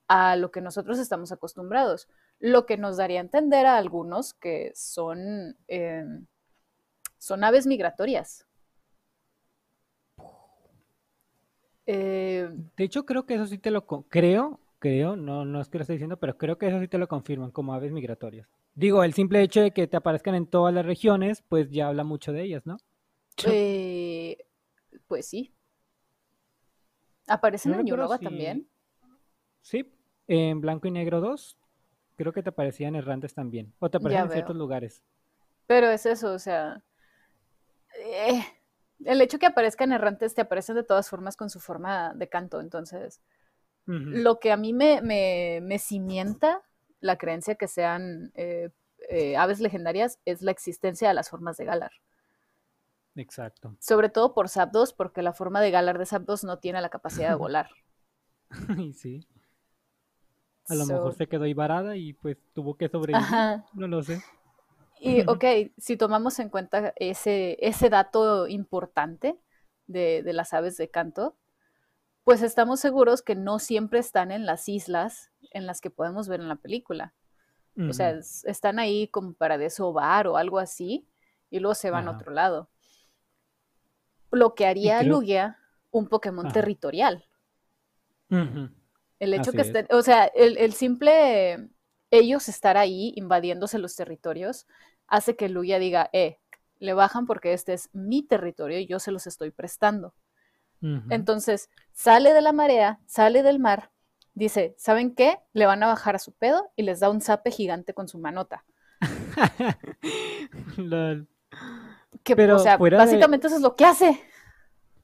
a 0.07 0.35
lo 0.35 0.51
que 0.51 0.61
nosotros 0.61 0.99
estamos 0.99 1.31
acostumbrados. 1.31 2.07
Lo 2.39 2.65
que 2.65 2.77
nos 2.77 2.97
daría 2.97 3.19
a 3.19 3.23
entender 3.23 3.65
a 3.65 3.77
algunos 3.77 4.33
que 4.33 4.71
son, 4.75 5.57
em, 5.67 6.25
son 7.17 7.43
aves 7.43 7.67
migratorias. 7.67 8.45
Eh, 11.85 12.49
de 12.77 12.83
hecho, 12.83 13.05
creo 13.05 13.25
que 13.25 13.33
eso 13.33 13.47
sí 13.47 13.57
te 13.57 13.71
lo 13.71 13.85
creo 13.85 14.59
creo, 14.79 15.15
no, 15.15 15.45
no 15.45 15.61
es 15.61 15.69
que 15.69 15.77
lo 15.77 15.83
esté 15.83 15.93
diciendo, 15.93 16.17
pero 16.17 16.37
creo 16.37 16.57
que 16.57 16.67
eso 16.67 16.79
sí 16.79 16.87
te 16.87 16.97
lo 16.97 17.07
confirman 17.07 17.51
como 17.51 17.73
aves 17.73 17.91
migratorias. 17.91 18.47
Digo, 18.73 19.03
el 19.03 19.13
simple 19.13 19.41
hecho 19.43 19.61
de 19.61 19.71
que 19.71 19.87
te 19.87 19.97
aparezcan 19.97 20.35
en 20.35 20.47
todas 20.47 20.73
las 20.73 20.85
regiones, 20.85 21.43
pues 21.47 21.69
ya 21.69 21.89
habla 21.89 22.03
mucho 22.03 22.31
de 22.31 22.43
ellas, 22.43 22.65
¿no? 22.65 22.77
Eh, 23.45 24.37
pues 25.07 25.27
sí. 25.27 25.53
¿Aparecen 27.27 27.73
en 27.73 27.87
Europa 27.87 28.17
también? 28.17 28.67
Sí, 29.61 29.91
en 30.27 30.61
Blanco 30.61 30.87
y 30.87 30.91
Negro 30.91 31.21
2, 31.21 31.57
creo 32.19 32.33
que 32.33 32.43
te 32.43 32.49
aparecían 32.49 32.97
errantes 32.97 33.33
también, 33.33 33.73
o 33.79 33.89
te 33.89 33.95
aparecen 33.95 34.25
en 34.25 34.31
ciertos 34.31 34.55
lugares. 34.57 35.01
Pero 35.67 35.87
es 35.87 36.05
eso, 36.05 36.33
o 36.33 36.39
sea, 36.39 36.83
eh, 37.97 38.43
el 39.05 39.21
hecho 39.21 39.39
que 39.39 39.45
aparezcan 39.45 39.93
errantes 39.93 40.35
te 40.35 40.41
aparecen 40.41 40.75
de 40.75 40.83
todas 40.83 41.09
formas 41.09 41.37
con 41.37 41.49
su 41.49 41.61
forma 41.61 42.13
de 42.13 42.27
canto, 42.27 42.59
entonces 42.59 43.21
lo 43.85 44.39
que 44.39 44.51
a 44.51 44.57
mí 44.57 44.73
me, 44.73 45.01
me, 45.01 45.79
cimienta 45.79 46.61
la 46.99 47.17
creencia 47.17 47.55
que 47.55 47.67
sean 47.67 48.31
eh, 48.35 48.69
eh, 49.09 49.35
aves 49.35 49.61
legendarias 49.61 50.19
es 50.25 50.43
la 50.43 50.51
existencia 50.51 51.07
de 51.07 51.15
las 51.15 51.29
formas 51.29 51.57
de 51.57 51.65
Galar. 51.65 51.91
Exacto. 53.15 53.75
Sobre 53.79 54.09
todo 54.09 54.35
por 54.35 54.47
Zapdos, 54.49 54.93
porque 54.93 55.23
la 55.23 55.33
forma 55.33 55.59
de 55.61 55.71
Galar 55.71 55.97
de 55.97 56.05
Zapdos 56.05 56.43
no 56.43 56.59
tiene 56.59 56.81
la 56.81 56.89
capacidad 56.89 57.29
de 57.29 57.35
volar. 57.35 57.69
sí. 58.93 59.25
A 60.69 60.75
lo 60.75 60.85
mejor 60.85 61.13
se 61.15 61.27
quedó 61.27 61.43
ahí 61.43 61.53
varada 61.53 61.97
y 61.97 62.13
pues 62.13 62.37
tuvo 62.53 62.75
que 62.77 62.89
sobrevivir. 62.89 63.27
No 63.73 63.87
lo 63.87 64.03
sé. 64.03 64.21
Y 64.99 65.21
ok, 65.27 65.43
si 65.77 65.97
tomamos 65.97 66.39
en 66.39 66.49
cuenta 66.49 66.93
ese, 66.97 67.57
ese 67.59 67.89
dato 67.89 68.47
importante 68.47 69.39
de, 69.87 70.21
de, 70.23 70.33
las 70.33 70.53
aves 70.53 70.77
de 70.77 70.89
canto, 70.89 71.35
pues 72.23 72.41
estamos 72.43 72.79
seguros 72.79 73.21
que 73.21 73.35
no 73.35 73.59
siempre 73.59 73.99
están 73.99 74.31
en 74.31 74.45
las 74.45 74.69
islas 74.69 75.31
en 75.51 75.65
las 75.65 75.81
que 75.81 75.89
podemos 75.89 76.27
ver 76.27 76.41
en 76.41 76.47
la 76.47 76.57
película. 76.57 77.13
O 77.87 77.93
sea, 77.93 78.09
están 78.09 78.77
ahí 78.77 79.07
como 79.07 79.33
para 79.33 79.57
desovar 79.57 80.27
o 80.27 80.35
algo 80.35 80.59
así, 80.59 81.07
y 81.49 81.59
luego 81.59 81.75
se 81.75 81.91
van 81.91 82.09
a 82.09 82.11
otro 82.11 82.33
lado. 82.33 82.69
Lo 84.31 84.53
que 84.53 84.65
haría 84.65 85.01
Lugia 85.01 85.57
un 85.91 86.07
Pokémon 86.07 86.51
territorial. 86.51 87.25
El 89.19 89.33
hecho 89.33 89.51
que 89.51 89.61
estén, 89.61 89.87
o 89.91 90.01
sea, 90.01 90.25
el, 90.25 90.57
el, 90.57 90.73
simple 90.73 91.69
ellos 92.11 92.49
estar 92.49 92.77
ahí 92.77 93.13
invadiéndose 93.15 93.77
los 93.77 93.95
territorios 93.95 94.67
hace 95.07 95.35
que 95.35 95.49
Lugia 95.49 95.79
diga, 95.79 96.09
eh, 96.13 96.39
le 96.79 96.93
bajan 96.93 97.25
porque 97.25 97.53
este 97.53 97.73
es 97.73 97.89
mi 97.93 98.23
territorio 98.23 98.79
y 98.79 98.87
yo 98.87 98.99
se 98.99 99.11
los 99.11 99.27
estoy 99.27 99.51
prestando. 99.51 100.13
Entonces, 101.09 101.69
sale 101.91 102.31
de 102.31 102.41
la 102.41 102.53
marea, 102.53 103.01
sale 103.05 103.43
del 103.43 103.59
mar, 103.59 103.91
dice, 104.33 104.75
¿saben 104.77 105.13
qué? 105.13 105.37
Le 105.51 105.65
van 105.65 105.83
a 105.83 105.87
bajar 105.87 106.15
a 106.15 106.19
su 106.19 106.31
pedo 106.31 106.71
y 106.77 106.83
les 106.83 107.01
da 107.01 107.09
un 107.09 107.19
zape 107.19 107.51
gigante 107.51 107.93
con 107.93 108.07
su 108.07 108.17
manota. 108.17 108.63
Que, 112.23 112.35
Pero 112.35 112.57
o 112.57 112.59
sea, 112.59 112.77
básicamente 112.77 113.47
eso 113.47 113.55
es 113.55 113.61
lo 113.61 113.75
que 113.75 113.85
hace. 113.85 114.21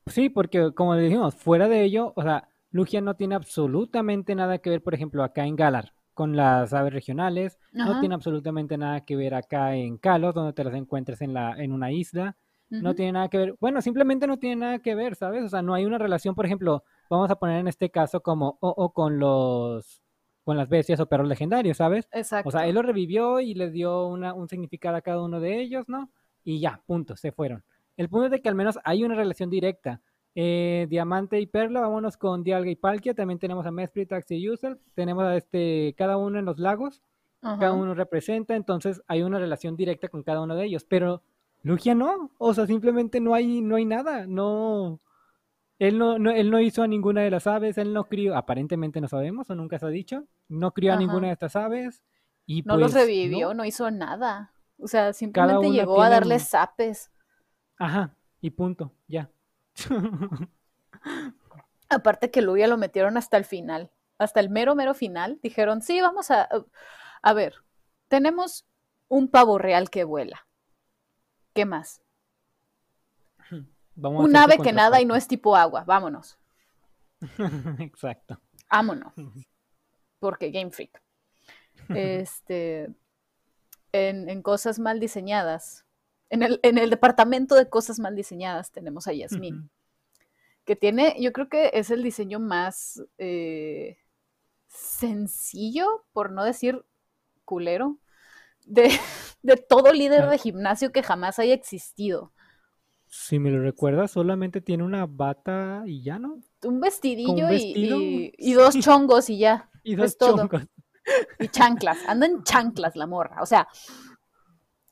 Sí, 0.08 0.30
porque 0.30 0.74
como 0.74 0.96
dijimos, 0.96 1.34
fuera 1.34 1.68
de 1.68 1.84
ello, 1.84 2.14
o 2.16 2.24
sea, 2.24 2.50
Lugia 2.76 3.00
no 3.00 3.16
tiene 3.16 3.36
absolutamente 3.36 4.36
nada 4.36 4.58
que 4.58 4.70
ver, 4.70 4.84
por 4.84 4.94
ejemplo, 4.94 5.24
acá 5.24 5.46
en 5.46 5.56
Galar 5.56 5.94
con 6.14 6.36
las 6.36 6.74
aves 6.74 6.92
regionales, 6.92 7.58
no 7.72 8.02
tiene 8.02 8.16
absolutamente 8.16 8.78
nada 8.78 9.06
que 9.06 9.16
ver 9.16 9.34
acá 9.34 9.76
en 9.76 9.98
Kalos, 9.98 10.34
donde 10.34 10.52
te 10.52 10.64
las 10.66 10.74
encuentres 10.74 11.22
en, 11.22 11.34
la, 11.34 11.56
en 11.58 11.72
una 11.72 11.94
isla, 11.94 12.36
no 12.70 12.94
tiene 12.94 13.14
nada 13.14 13.30
que 13.30 13.38
ver, 13.38 13.56
bueno, 13.62 13.82
simplemente 13.82 14.28
no 14.28 14.38
tiene 14.38 14.58
nada 14.58 14.80
que 14.80 14.94
ver, 14.94 15.16
¿sabes? 15.16 15.46
O 15.46 15.48
sea, 15.48 15.62
no 15.62 15.74
hay 15.74 15.86
una 15.86 15.98
relación, 15.98 16.36
por 16.36 16.46
ejemplo, 16.46 16.84
vamos 17.10 17.32
a 17.32 17.38
poner 17.38 17.62
en 17.62 17.70
este 17.70 17.90
caso 17.92 18.22
como 18.22 18.58
o, 18.60 18.92
con 18.92 19.20
los 19.20 20.02
con 20.44 20.58
las 20.58 20.68
bestias 20.68 21.00
o 21.00 21.08
perros 21.08 21.30
legendarios, 21.30 21.78
¿sabes? 21.78 22.10
Exacto. 22.12 22.50
O 22.50 22.52
sea, 22.52 22.68
él 22.68 22.76
lo 22.76 22.82
revivió 22.82 23.40
y 23.40 23.54
le 23.54 23.72
dio 23.72 24.06
una, 24.08 24.34
un 24.34 24.50
significado 24.50 24.98
a 24.98 25.02
cada 25.02 25.24
uno 25.24 25.40
de 25.40 25.62
ellos, 25.62 25.86
¿no? 25.88 26.12
Y 26.44 26.60
ya, 26.60 26.82
punto, 26.86 27.16
se 27.16 27.32
fueron. 27.32 27.64
El 27.96 28.10
punto 28.10 28.26
es 28.26 28.32
de 28.32 28.42
que 28.42 28.50
al 28.50 28.56
menos 28.56 28.78
hay 28.84 29.06
una 29.06 29.16
relación 29.16 29.50
directa. 29.50 30.02
Eh, 30.36 30.86
Diamante 30.90 31.40
y 31.40 31.46
Perla, 31.46 31.80
vámonos 31.80 32.18
con 32.18 32.44
Dialga 32.44 32.70
y 32.70 32.76
Palkia. 32.76 33.14
También 33.14 33.40
tenemos 33.40 33.66
a 33.66 33.72
Mesprit, 33.72 34.12
Axi 34.12 34.36
y 34.36 34.50
User. 34.50 34.78
Tenemos 34.94 35.24
a 35.24 35.36
este, 35.38 35.96
cada 35.98 36.18
uno 36.18 36.38
en 36.38 36.46
los 36.46 36.60
lagos. 36.60 37.02
Cada 37.42 37.74
uno 37.74 37.94
representa, 37.94 38.56
entonces 38.56 39.04
hay 39.08 39.22
una 39.22 39.38
relación 39.38 39.76
directa 39.76 40.08
con 40.08 40.24
cada 40.24 40.42
uno 40.42 40.56
de 40.56 40.66
ellos. 40.66 40.84
Pero 40.84 41.22
Lugia 41.62 41.94
no. 41.94 42.32
O 42.40 42.56
sea, 42.56 42.66
simplemente 42.66 43.20
no 43.20 43.36
hay, 43.36 43.62
no 43.62 43.76
hay 43.76 43.86
nada. 43.86 44.26
No. 44.26 45.00
Él 45.78 46.00
no, 46.00 46.16
él 46.16 46.50
no 46.50 46.60
hizo 46.60 46.84
a 46.84 46.88
ninguna 46.88 47.22
de 47.22 47.30
las 47.30 47.48
aves, 47.48 47.78
él 47.78 47.94
no 47.94 48.06
crió, 48.06 48.36
aparentemente 48.38 49.02
no 49.02 49.10
sabemos, 49.10 49.50
o 49.50 49.56
nunca 49.56 49.78
se 49.78 49.86
ha 49.86 49.90
dicho, 49.90 50.24
no 50.48 50.72
crió 50.72 50.94
a 50.94 50.96
ninguna 50.96 51.28
de 51.28 51.34
estas 51.34 51.56
aves. 51.56 52.02
Y 52.46 52.62
no 52.62 52.78
los 52.78 52.94
pues, 52.94 53.04
revivió, 53.04 53.54
no. 53.54 53.66
hizo 53.66 53.92
nada. 53.92 54.54
O 54.80 54.88
sea, 54.88 55.14
simplemente 55.14 55.72
llegó 55.72 56.02
a 56.02 56.10
darles 56.10 56.48
zapes. 56.48 57.12
Ajá, 57.78 58.16
y 58.42 58.52
punto, 58.52 58.92
ya. 59.08 59.30
Aparte 61.90 62.32
que 62.32 62.42
Luya 62.42 62.68
lo 62.68 62.78
metieron 62.78 63.18
hasta 63.18 63.38
el 63.38 63.46
final, 63.46 63.92
hasta 64.18 64.40
el 64.40 64.50
mero, 64.50 64.76
mero 64.76 64.94
final. 64.94 65.40
Dijeron, 65.42 65.82
sí, 65.82 66.02
vamos 66.02 66.32
a... 66.32 66.48
A 67.22 67.34
ver, 67.34 67.56
tenemos 68.08 68.66
un 69.08 69.30
pavo 69.30 69.58
real 69.58 69.90
que 69.90 70.04
vuela. 70.04 70.48
¿Qué 71.54 71.66
más? 71.66 72.02
un 73.96 74.36
ave 74.36 74.58
que 74.60 74.74
nada 74.74 75.02
y 75.02 75.06
no 75.06 75.16
es 75.16 75.28
tipo 75.28 75.56
agua. 75.56 75.84
Vámonos. 75.86 76.38
Exacto. 77.80 78.40
Vámonos. 78.70 79.14
Porque 80.20 80.52
Game 80.52 80.72
Freak. 80.72 81.02
Este, 81.90 82.90
en, 83.92 84.28
en, 84.30 84.42
cosas 84.42 84.80
mal 84.80 85.00
diseñadas, 85.00 85.85
en 86.30 86.44
el, 86.44 86.60
en 86.64 86.78
el, 86.78 86.90
departamento 86.90 87.56
de 87.56 87.70
cosas 87.70 88.00
mal 88.00 88.16
diseñadas 88.16 88.72
tenemos 88.72 89.08
a 89.08 89.14
Yasmin, 89.14 89.70
que 90.66 90.76
tiene, 90.76 91.16
yo 91.20 91.32
creo 91.32 91.50
que 91.50 91.72
es 91.74 91.92
el 91.92 92.04
diseño 92.04 92.40
más 92.40 93.04
eh, 93.18 93.98
sencillo, 94.68 96.06
por 96.14 96.32
no 96.32 96.44
decir 96.44 96.84
culero, 97.46 98.00
de, 98.66 98.90
de 99.44 99.58
todo 99.58 99.94
líder 99.94 100.24
ah. 100.24 100.30
de 100.30 100.38
gimnasio 100.38 100.92
que 100.92 101.04
jamás 101.04 101.40
haya 101.40 101.54
existido. 101.54 102.34
Si 103.08 103.40
me 103.40 103.52
lo 103.52 103.62
recuerdas, 103.62 104.12
solamente 104.12 104.62
tiene 104.62 104.84
una 104.84 105.06
bata 105.06 105.84
y 105.86 106.04
ya, 106.04 106.20
¿no? 106.20 106.42
Un 106.64 106.82
vestidillo 106.82 107.52
y, 107.52 108.34
y, 108.38 108.54
dos 108.54 108.78
chongos 108.80 109.30
y 109.30 109.38
ya. 109.38 109.70
Y 109.84 109.96
dos 109.96 110.18
chongos. 110.18 110.64
Y 111.40 111.48
chanclas. 111.50 112.00
Anda 112.08 112.26
en 112.26 112.44
chanclas 112.44 112.96
la 112.96 113.06
morra. 113.06 113.44
O 113.44 113.46
sea, 113.46 113.68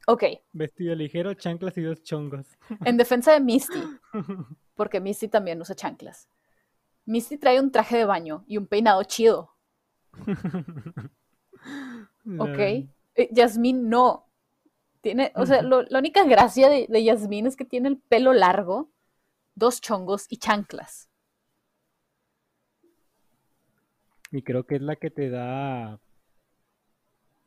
ok. 0.07 0.23
Vestido 0.51 0.95
ligero, 0.95 1.33
chanclas 1.33 1.77
y 1.77 1.81
dos 1.81 2.03
chongos. 2.03 2.45
En 2.85 2.97
defensa 2.97 3.33
de 3.33 3.39
Misty. 3.39 3.81
Porque 4.75 4.99
Misty 4.99 5.27
también 5.27 5.61
usa 5.61 5.75
chanclas. 5.75 6.29
Misty 7.05 7.37
trae 7.37 7.59
un 7.59 7.71
traje 7.71 7.97
de 7.97 8.05
baño 8.05 8.43
y 8.47 8.57
un 8.57 8.67
peinado 8.67 9.03
chido. 9.03 9.51
ok. 12.39 12.59
Eh, 12.59 13.29
Yasmín 13.31 13.89
no. 13.89 14.27
Tiene, 15.01 15.33
o 15.35 15.45
sea, 15.45 15.61
la 15.61 15.99
única 15.99 16.23
gracia 16.23 16.69
de, 16.69 16.87
de 16.87 17.03
Yasmín 17.03 17.45
es 17.45 17.57
que 17.57 17.65
tiene 17.65 17.89
el 17.89 17.97
pelo 17.97 18.31
largo, 18.31 18.89
dos 19.53 19.81
chongos 19.81 20.27
y 20.29 20.37
chanclas. 20.37 21.09
Y 24.31 24.41
creo 24.41 24.65
que 24.65 24.75
es 24.75 24.81
la 24.81 24.95
que 24.95 25.11
te 25.11 25.29
da 25.29 25.99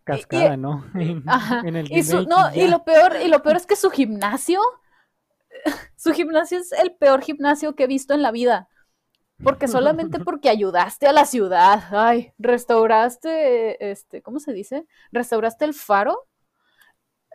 cascada, 0.07 0.57
¿no? 0.57 0.85
ajá. 1.27 1.63
y, 1.67 2.03
no, 2.27 2.55
y 2.55 2.69
lo 2.69 2.85
peor, 2.85 3.17
y 3.23 3.29
lo 3.29 3.43
peor 3.43 3.57
es 3.57 3.67
que 3.67 3.77
su 3.77 3.91
gimnasio, 3.91 4.61
su 5.97 6.13
gimnasio 6.13 6.59
es 6.59 6.73
el 6.73 6.95
peor 6.95 7.23
gimnasio 7.23 7.75
que 7.75 7.85
he 7.85 7.89
visto 7.89 8.15
en 8.15 8.23
la 8.23 8.31
vida. 8.31 8.69
Porque 9.43 9.69
solamente 9.69 10.19
porque 10.25 10.49
ayudaste 10.49 11.07
a 11.07 11.13
la 11.13 11.27
ciudad, 11.27 11.85
ay, 11.91 12.33
restauraste, 12.39 13.91
este, 13.91 14.23
¿cómo 14.23 14.41
se 14.41 14.55
dice? 14.55 14.87
Restauraste 15.13 15.67
el 15.67 15.75
faro 15.75 16.27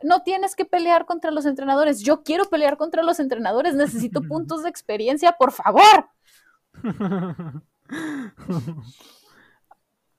no 0.03 0.23
tienes 0.23 0.55
que 0.55 0.65
pelear 0.65 1.05
contra 1.05 1.31
los 1.31 1.45
entrenadores. 1.45 2.01
Yo 2.01 2.23
quiero 2.23 2.45
pelear 2.45 2.77
contra 2.77 3.03
los 3.03 3.19
entrenadores. 3.19 3.75
Necesito 3.75 4.21
puntos 4.21 4.63
de 4.63 4.69
experiencia, 4.69 5.33
por 5.33 5.51
favor. 5.51 6.09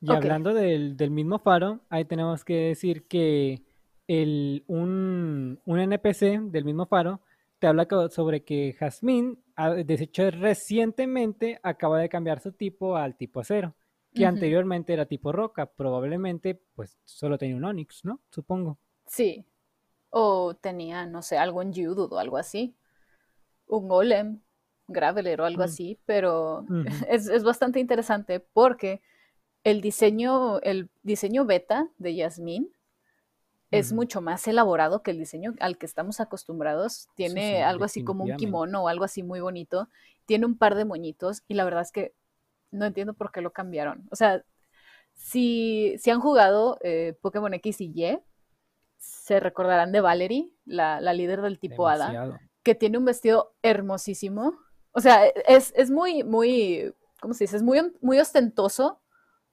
Y 0.02 0.12
hablando 0.12 0.52
del, 0.52 1.10
mismo 1.10 1.38
faro, 1.38 1.80
ahí 1.88 2.04
tenemos 2.04 2.44
que 2.44 2.54
decir 2.68 3.06
que 3.06 3.62
el, 4.08 4.64
un, 4.66 5.60
NPC 5.64 6.40
del 6.50 6.64
mismo 6.64 6.86
faro 6.86 7.20
te 7.58 7.68
habla 7.68 7.86
sobre 8.10 8.44
que 8.44 8.74
Jasmine, 8.78 9.36
de 9.84 9.94
hecho 9.94 10.30
recientemente, 10.32 11.60
acaba 11.62 12.00
de 12.00 12.08
cambiar 12.08 12.40
su 12.40 12.52
tipo 12.52 12.96
al 12.96 13.16
tipo 13.16 13.40
acero, 13.40 13.74
que 14.12 14.26
anteriormente 14.26 14.92
era 14.92 15.06
tipo 15.06 15.30
roca. 15.30 15.66
Probablemente, 15.66 16.60
pues, 16.74 16.98
solo 17.04 17.38
tenía 17.38 17.56
un 17.56 17.64
Onix, 17.64 18.04
¿no? 18.04 18.20
Supongo. 18.30 18.78
Sí, 19.06 19.46
o 20.10 20.54
tenía, 20.54 21.06
no 21.06 21.22
sé, 21.22 21.38
algo 21.38 21.62
en 21.62 21.72
Judud 21.72 22.12
o 22.12 22.18
algo 22.18 22.36
así. 22.36 22.74
Un 23.68 23.88
golem, 23.88 24.40
Graveler 24.88 25.40
o 25.40 25.44
algo 25.44 25.62
mm. 25.62 25.64
así, 25.64 25.98
pero 26.04 26.66
es, 27.08 27.42
bastante 27.42 27.80
interesante 27.80 28.40
porque 28.40 29.00
el 29.64 29.80
diseño, 29.80 30.60
el 30.60 30.90
diseño 31.02 31.44
beta 31.44 31.88
de 31.98 32.14
Yasmin 32.14 32.72
es 33.70 33.92
mucho 33.94 34.20
más 34.20 34.46
elaborado 34.46 35.02
que 35.02 35.12
el 35.12 35.18
diseño 35.18 35.54
al 35.58 35.78
que 35.78 35.86
estamos 35.86 36.20
acostumbrados. 36.20 37.08
Tiene 37.14 37.64
algo 37.64 37.84
así 37.84 38.04
como 38.04 38.24
un 38.24 38.36
kimono 38.36 38.84
o 38.84 38.88
algo 38.88 39.04
así 39.04 39.22
muy 39.22 39.40
bonito. 39.40 39.88
Tiene 40.26 40.44
un 40.44 40.58
par 40.58 40.74
de 40.74 40.84
moñitos 40.84 41.42
y 41.48 41.54
la 41.54 41.64
verdad 41.64 41.80
es 41.80 41.90
que 41.90 42.14
no 42.70 42.84
entiendo 42.84 43.14
por 43.14 43.32
qué 43.32 43.40
lo 43.40 43.52
cambiaron. 43.52 44.06
O 44.10 44.16
sea, 44.16 44.44
si, 45.14 45.94
si 45.98 46.10
han 46.10 46.20
jugado 46.20 46.78
eh, 46.82 47.16
Pokémon 47.22 47.54
X 47.54 47.80
y 47.80 47.92
Y, 47.94 48.18
se 48.98 49.40
recordarán 49.40 49.90
de 49.90 50.00
Valerie, 50.00 50.50
la, 50.64 51.00
líder 51.00 51.40
del 51.40 51.58
tipo 51.58 51.88
Hada, 51.88 52.40
que 52.62 52.74
tiene 52.74 52.98
un 52.98 53.04
vestido 53.04 53.54
hermosísimo. 53.62 54.54
O 54.92 55.00
sea, 55.00 55.26
es, 55.26 55.90
muy, 55.90 56.22
muy, 56.24 56.94
¿cómo 57.20 57.32
se 57.34 57.44
dice? 57.44 57.56
Es 57.56 57.62
muy, 57.62 57.80
muy 58.00 58.18
ostentoso 58.18 59.01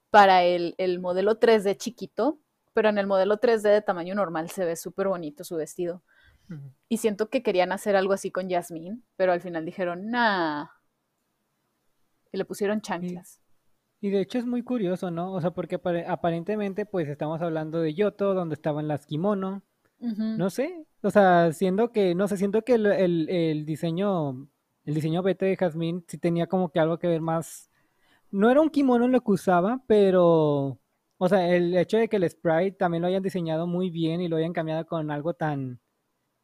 para 0.09 0.43
el, 0.43 0.99
modelo 0.99 1.39
3D 1.39 1.77
chiquito, 1.77 2.39
pero 2.73 2.89
en 2.89 2.97
el 2.97 3.07
modelo 3.07 3.39
3D 3.39 3.61
de 3.61 3.81
tamaño 3.81 4.15
normal 4.15 4.49
se 4.49 4.65
ve 4.65 4.75
súper 4.75 5.07
bonito 5.07 5.43
su 5.43 5.55
vestido. 5.55 6.03
Y 6.87 6.97
siento 6.97 7.29
que 7.29 7.43
querían 7.43 7.71
hacer 7.71 7.95
algo 7.95 8.13
así 8.13 8.31
con 8.31 8.49
Jasmine, 8.49 9.01
pero 9.15 9.31
al 9.31 9.41
final 9.41 9.65
dijeron, 9.65 10.09
nah. 10.09 10.65
Y 12.31 12.37
le 12.37 12.45
pusieron 12.45 12.81
chanclas. 12.81 13.39
Y 14.01 14.09
de 14.09 14.21
hecho 14.21 14.39
es 14.39 14.45
muy 14.45 14.63
curioso, 14.63 15.11
¿no? 15.11 15.33
O 15.33 15.41
sea, 15.41 15.51
porque 15.51 15.79
aparentemente 16.07 16.85
pues 16.85 17.07
estamos 17.09 17.41
hablando 17.41 17.81
de 17.81 17.93
Yoto, 17.93 18.33
donde 18.33 18.55
estaban 18.55 18.87
las 18.87 19.05
kimono, 19.05 19.63
No 19.99 20.49
sé, 20.49 20.85
o 21.01 21.09
sea, 21.09 21.51
siendo 21.51 21.91
que, 21.91 22.15
no 22.15 22.27
sé, 22.27 22.37
siento 22.37 22.61
que 22.61 22.75
el, 22.75 23.65
diseño, 23.65 24.47
el 24.85 24.93
diseño 24.93 25.21
beta 25.21 25.45
de 25.45 25.57
Jasmine 25.57 26.03
sí 26.07 26.17
tenía 26.17 26.47
como 26.47 26.69
que 26.69 26.79
algo 26.79 26.97
que 26.97 27.07
ver 27.07 27.21
más, 27.21 27.68
no 28.31 28.49
era 28.49 28.61
un 28.61 28.69
kimono 28.69 29.07
lo 29.07 29.21
que 29.21 29.31
usaba, 29.31 29.83
pero, 29.87 30.79
o 31.17 31.29
sea, 31.29 31.55
el 31.55 31.75
hecho 31.75 31.97
de 31.97 32.07
que 32.07 32.17
el 32.17 32.29
sprite 32.29 32.77
también 32.77 33.01
lo 33.01 33.07
hayan 33.07 33.23
diseñado 33.23 33.67
muy 33.67 33.89
bien 33.89 34.21
y 34.21 34.27
lo 34.27 34.37
hayan 34.37 34.53
cambiado 34.53 34.85
con 34.85 35.11
algo 35.11 35.33
tan, 35.33 35.79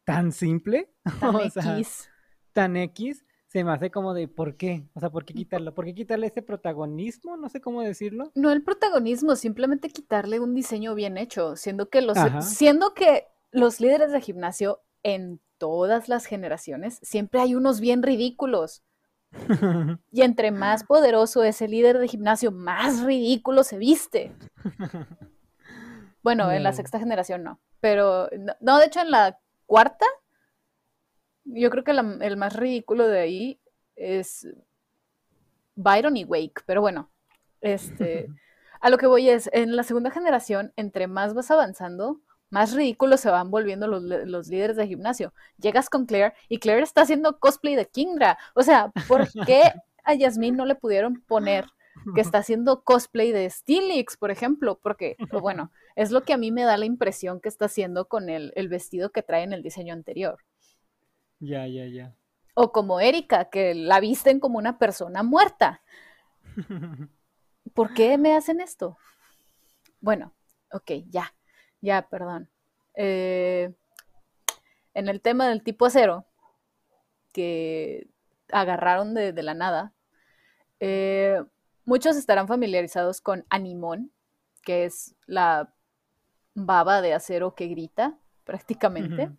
tan 0.03 0.31
simple, 0.31 0.93
tan 1.19 1.39
X. 1.41 2.09
tan 2.53 2.77
X, 2.77 3.25
se 3.47 3.63
me 3.63 3.71
hace 3.71 3.89
como 3.89 4.13
de 4.13 4.27
¿por 4.27 4.57
qué? 4.57 4.89
O 4.93 4.99
sea, 4.99 5.09
¿por 5.09 5.23
qué 5.23 5.33
quitarlo? 5.33 5.73
¿Por 5.73 5.85
qué 5.85 5.95
quitarle 5.95 6.27
ese 6.27 6.41
protagonismo? 6.41 7.37
No 7.37 7.47
sé 7.47 7.61
cómo 7.61 7.81
decirlo. 7.81 8.31
No 8.35 8.51
el 8.51 8.63
protagonismo, 8.63 9.35
simplemente 9.35 9.89
quitarle 9.89 10.39
un 10.39 10.53
diseño 10.53 10.93
bien 10.93 11.17
hecho, 11.17 11.55
siendo 11.55 11.89
que 11.89 12.01
los 12.01 12.17
siendo 12.41 12.93
que 12.93 13.27
los 13.51 13.79
líderes 13.79 14.11
de 14.11 14.19
gimnasio 14.19 14.81
en 15.03 15.39
todas 15.57 16.09
las 16.09 16.25
generaciones 16.25 16.99
siempre 17.01 17.39
hay 17.39 17.55
unos 17.55 17.79
bien 17.79 18.03
ridículos. 18.03 18.83
Y 20.11 20.21
entre 20.21 20.51
más 20.51 20.83
poderoso 20.83 21.43
es 21.43 21.61
el 21.61 21.71
líder 21.71 21.99
de 21.99 22.07
gimnasio, 22.07 22.51
más 22.51 23.01
ridículo 23.01 23.63
se 23.63 23.77
viste. 23.77 24.33
Bueno, 26.23 26.51
en 26.51 26.63
la 26.63 26.73
sexta 26.73 26.97
generación 26.97 27.43
no, 27.43 27.59
pero 27.79 28.29
no, 28.59 28.79
de 28.79 28.85
hecho 28.85 28.99
en 28.99 29.11
la 29.11 29.37
cuarta 29.67 30.05
yo 31.43 31.69
creo 31.69 31.83
que 31.83 31.91
el 31.91 32.37
más 32.37 32.55
ridículo 32.55 33.07
de 33.07 33.19
ahí 33.19 33.61
es 33.95 34.47
Byron 35.75 36.17
y 36.17 36.25
Wake, 36.25 36.63
pero 36.65 36.81
bueno, 36.81 37.11
este, 37.61 38.27
a 38.81 38.89
lo 38.89 38.97
que 38.97 39.07
voy 39.07 39.29
es, 39.29 39.49
en 39.53 39.75
la 39.75 39.83
segunda 39.83 40.11
generación, 40.11 40.73
entre 40.75 41.07
más 41.07 41.33
vas 41.33 41.51
avanzando, 41.51 42.21
más 42.55 42.71
ridículos 42.71 43.19
se 43.19 43.29
van 43.29 43.51
volviendo 43.51 43.85
los, 43.85 44.47
líderes 44.47 44.77
de 44.77 44.87
gimnasio. 44.87 45.33
Llegas 45.57 45.89
con 45.89 46.05
Claire 46.05 46.33
y 46.47 46.59
Claire 46.59 46.83
está 46.83 47.01
haciendo 47.01 47.37
cosplay 47.37 47.75
de 47.75 47.85
Kingdra. 47.85 48.37
O 48.53 48.63
sea, 48.63 48.93
¿por 49.09 49.27
qué 49.45 49.73
a 50.05 50.13
Yasmin 50.13 50.55
no 50.55 50.65
le 50.65 50.75
pudieron 50.75 51.19
poner 51.27 51.65
que 52.13 52.21
está 52.21 52.37
haciendo 52.37 52.81
cosplay 52.85 53.33
de 53.33 53.49
Steelix, 53.49 54.15
por 54.15 54.31
ejemplo? 54.31 54.79
Porque, 54.81 55.17
bueno, 55.41 55.69
es 55.97 56.11
lo 56.11 56.23
que 56.23 56.31
a 56.31 56.37
mí 56.37 56.49
me 56.53 56.63
da 56.63 56.77
la 56.77 56.85
impresión 56.85 57.41
que 57.41 57.49
está 57.49 57.65
haciendo 57.65 58.07
con 58.07 58.29
el, 58.29 58.53
el 58.55 58.69
vestido 58.69 59.11
que 59.11 59.21
trae 59.21 59.43
en 59.43 59.51
el 59.51 59.61
diseño 59.61 59.93
anterior. 59.93 60.39
Ya, 61.41 61.67
ya, 61.67 61.87
ya. 61.87 62.15
O 62.53 62.71
como 62.71 63.01
Erika, 63.01 63.49
que 63.49 63.75
la 63.75 63.99
visten 63.99 64.39
como 64.39 64.59
una 64.59 64.77
persona 64.79 65.23
muerta. 65.23 65.81
¿Por 67.73 67.93
qué 67.93 68.17
me 68.17 68.33
hacen 68.33 68.61
esto? 68.61 68.97
Bueno, 69.99 70.33
ok, 70.71 70.91
ya, 71.09 71.34
ya, 71.85 72.07
perdón. 72.09 72.49
Eh, 72.95 73.71
en 74.93 75.07
el 75.07 75.21
tema 75.21 75.47
del 75.47 75.63
tipo 75.63 75.85
acero, 75.85 76.25
que 77.31 78.07
agarraron 78.51 79.13
de, 79.13 79.31
la 79.43 79.53
nada, 79.53 79.93
eh, 80.79 81.43
muchos 81.85 82.17
estarán 82.17 82.47
familiarizados 82.47 83.21
con 83.21 83.45
Animón, 83.49 84.11
que 84.63 84.85
es 84.85 85.15
la 85.27 85.73
baba 86.55 87.01
de 87.01 87.13
acero 87.13 87.53
que 87.53 87.67
grita 87.67 88.17
prácticamente. 88.43 89.31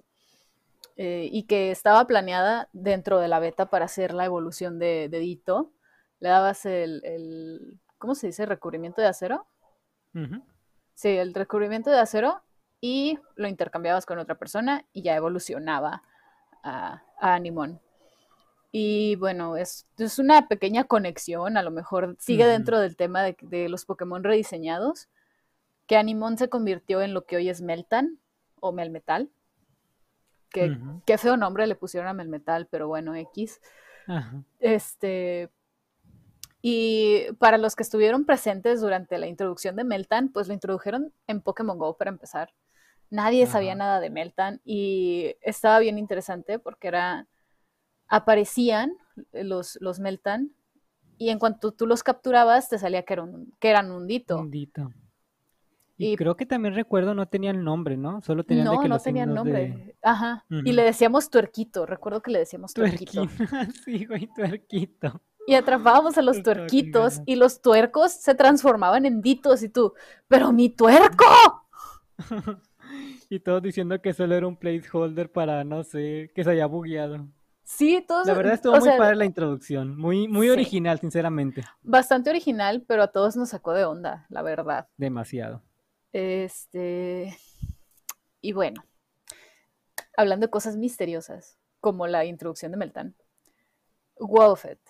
Eh, 0.98 1.28
y 1.30 1.42
que 1.42 1.70
estaba 1.70 2.06
planeada 2.06 2.70
dentro 2.72 3.18
de 3.18 3.28
la 3.28 3.38
beta 3.38 3.68
para 3.68 3.84
hacer 3.84 4.14
la 4.14 4.24
evolución 4.24 4.78
de, 4.78 5.08
Dito. 5.10 5.72
Le 6.20 6.30
dabas 6.30 6.64
el, 6.64 7.78
¿cómo 7.98 8.14
se 8.14 8.28
dice? 8.28 8.46
Recubrimiento 8.46 9.02
de 9.02 9.08
acero. 9.08 9.46
Sí, 10.96 11.10
el 11.10 11.34
recubrimiento 11.34 11.90
de 11.90 11.98
acero 11.98 12.42
y 12.80 13.18
lo 13.36 13.48
intercambiabas 13.48 14.06
con 14.06 14.18
otra 14.18 14.36
persona 14.36 14.86
y 14.94 15.02
ya 15.02 15.14
evolucionaba 15.14 16.02
a, 16.62 17.02
Animon. 17.20 17.80
Y 18.72 19.16
bueno, 19.16 19.56
es, 19.56 19.86
es, 19.98 20.18
una 20.18 20.48
pequeña 20.48 20.84
conexión, 20.84 21.56
a 21.56 21.62
lo 21.62 21.70
mejor 21.70 22.16
sigue 22.18 22.46
dentro 22.46 22.80
del 22.80 22.96
tema 22.96 23.22
de, 23.22 23.36
de, 23.42 23.68
los 23.68 23.84
Pokémon 23.84 24.24
rediseñados, 24.24 25.08
que 25.86 25.96
Animon 25.96 26.38
se 26.38 26.48
convirtió 26.48 27.00
en 27.02 27.14
lo 27.14 27.24
que 27.26 27.36
hoy 27.36 27.50
es 27.50 27.62
Meltan 27.62 28.18
o 28.60 28.72
Melmetal. 28.72 29.30
Qué 30.50 31.18
feo 31.18 31.36
nombre 31.36 31.66
le 31.66 31.74
pusieron 31.74 32.08
a 32.08 32.14
Melmetal, 32.14 32.66
pero 32.70 32.88
bueno, 32.88 33.14
X. 33.14 33.60
Este. 34.58 35.50
Y 36.68 37.32
para 37.38 37.58
los 37.58 37.76
que 37.76 37.84
estuvieron 37.84 38.24
presentes 38.24 38.80
durante 38.80 39.18
la 39.18 39.28
introducción 39.28 39.76
de 39.76 39.84
Meltan, 39.84 40.30
pues 40.30 40.48
lo 40.48 40.52
introdujeron 40.52 41.12
en 41.28 41.40
Pokémon 41.40 41.78
Go 41.78 41.96
para 41.96 42.10
empezar. 42.10 42.52
Nadie 43.08 43.46
sabía 43.46 43.76
nada 43.76 44.00
de 44.00 44.10
Meltan 44.10 44.60
y 44.64 45.36
estaba 45.42 45.78
bien 45.78 45.96
interesante 45.96 46.58
porque 46.58 46.88
era. 46.88 47.28
Aparecían 48.08 48.96
los, 49.32 49.78
los 49.80 50.00
Meltan 50.00 50.50
y 51.18 51.28
en 51.28 51.38
cuanto 51.38 51.70
tú 51.70 51.86
los 51.86 52.02
capturabas 52.02 52.68
te 52.68 52.80
salía 52.80 53.04
que, 53.04 53.12
era 53.12 53.22
un, 53.22 53.54
que 53.60 53.70
eran 53.70 53.92
un 53.92 54.08
dito. 54.08 54.36
Un 54.36 54.50
dito. 54.50 54.90
Y, 55.96 56.16
creo 56.16 56.36
que 56.36 56.46
también 56.46 56.74
recuerdo 56.74 57.14
no 57.14 57.28
tenían 57.28 57.62
nombre, 57.62 57.96
¿no? 57.96 58.22
Solo 58.22 58.42
tenían 58.42 58.66
no, 58.66 58.82
no 58.82 58.98
tenían 58.98 59.32
nombre. 59.32 59.94
Ajá. 60.02 60.44
Y 60.50 60.72
le 60.72 60.82
decíamos 60.82 61.30
tuerquito, 61.30 61.86
recuerdo 61.86 62.22
que 62.22 62.32
le 62.32 62.40
decíamos 62.40 62.74
tuerquito. 62.74 63.22
sí, 63.84 64.04
güey, 64.04 64.26
tuerquito. 64.34 65.22
Y 65.46 65.54
atrapábamos 65.54 66.18
a 66.18 66.22
los 66.22 66.42
tuerquitos 66.42 67.20
y 67.24 67.36
los 67.36 67.62
tuercos 67.62 68.12
se 68.12 68.34
transformaban 68.34 69.06
en 69.06 69.20
ditos 69.20 69.62
y 69.62 69.68
tú, 69.68 69.94
pero 70.28 70.52
mi 70.52 70.70
tuerco. 70.70 71.24
y 73.30 73.40
todos 73.40 73.62
diciendo 73.62 74.00
que 74.00 74.12
solo 74.12 74.34
era 74.34 74.46
un 74.46 74.56
placeholder 74.56 75.30
para, 75.30 75.64
no 75.64 75.84
sé, 75.84 76.30
que 76.34 76.42
se 76.42 76.50
haya 76.50 76.66
bugueado. 76.66 77.28
Sí, 77.66 78.04
todos. 78.06 78.28
La 78.28 78.34
verdad 78.34 78.54
estuvo 78.54 78.78
muy 78.78 78.88
padre 78.96 79.16
la 79.16 79.24
introducción, 79.24 79.98
muy, 79.98 80.28
muy 80.28 80.48
original, 80.50 81.00
sinceramente. 81.00 81.64
Bastante 81.82 82.30
original, 82.30 82.84
pero 82.86 83.02
a 83.02 83.08
todos 83.08 83.36
nos 83.36 83.48
sacó 83.48 83.72
de 83.72 83.84
onda, 83.84 84.24
la 84.28 84.42
verdad. 84.42 84.88
Demasiado. 84.96 85.62
Este. 86.12 87.36
Y 88.40 88.52
bueno, 88.52 88.84
hablando 90.16 90.46
de 90.46 90.50
cosas 90.50 90.76
misteriosas, 90.76 91.58
como 91.80 92.06
la 92.06 92.24
introducción 92.24 92.70
de 92.70 92.78
Meltan. 92.78 93.16
Wolfet. 94.18 94.80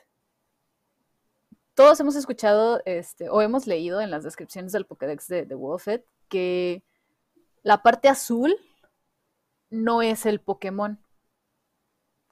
Todos 1.77 2.01
hemos 2.01 2.17
escuchado 2.17 2.81
este, 2.87 3.29
o 3.29 3.43
hemos 3.43 3.67
leído 3.67 4.01
en 4.01 4.11
las 4.11 4.25
descripciones 4.25 4.73
del 4.73 4.87
Pokédex 4.87 5.29
de, 5.29 5.45
de 5.45 5.55
Wolfet 5.55 6.07
que 6.29 6.83
la 7.63 7.83
parte 7.83 8.09
azul 8.09 8.57
no 9.69 10.01
es 10.01 10.25
el 10.25 10.41
Pokémon. 10.41 10.99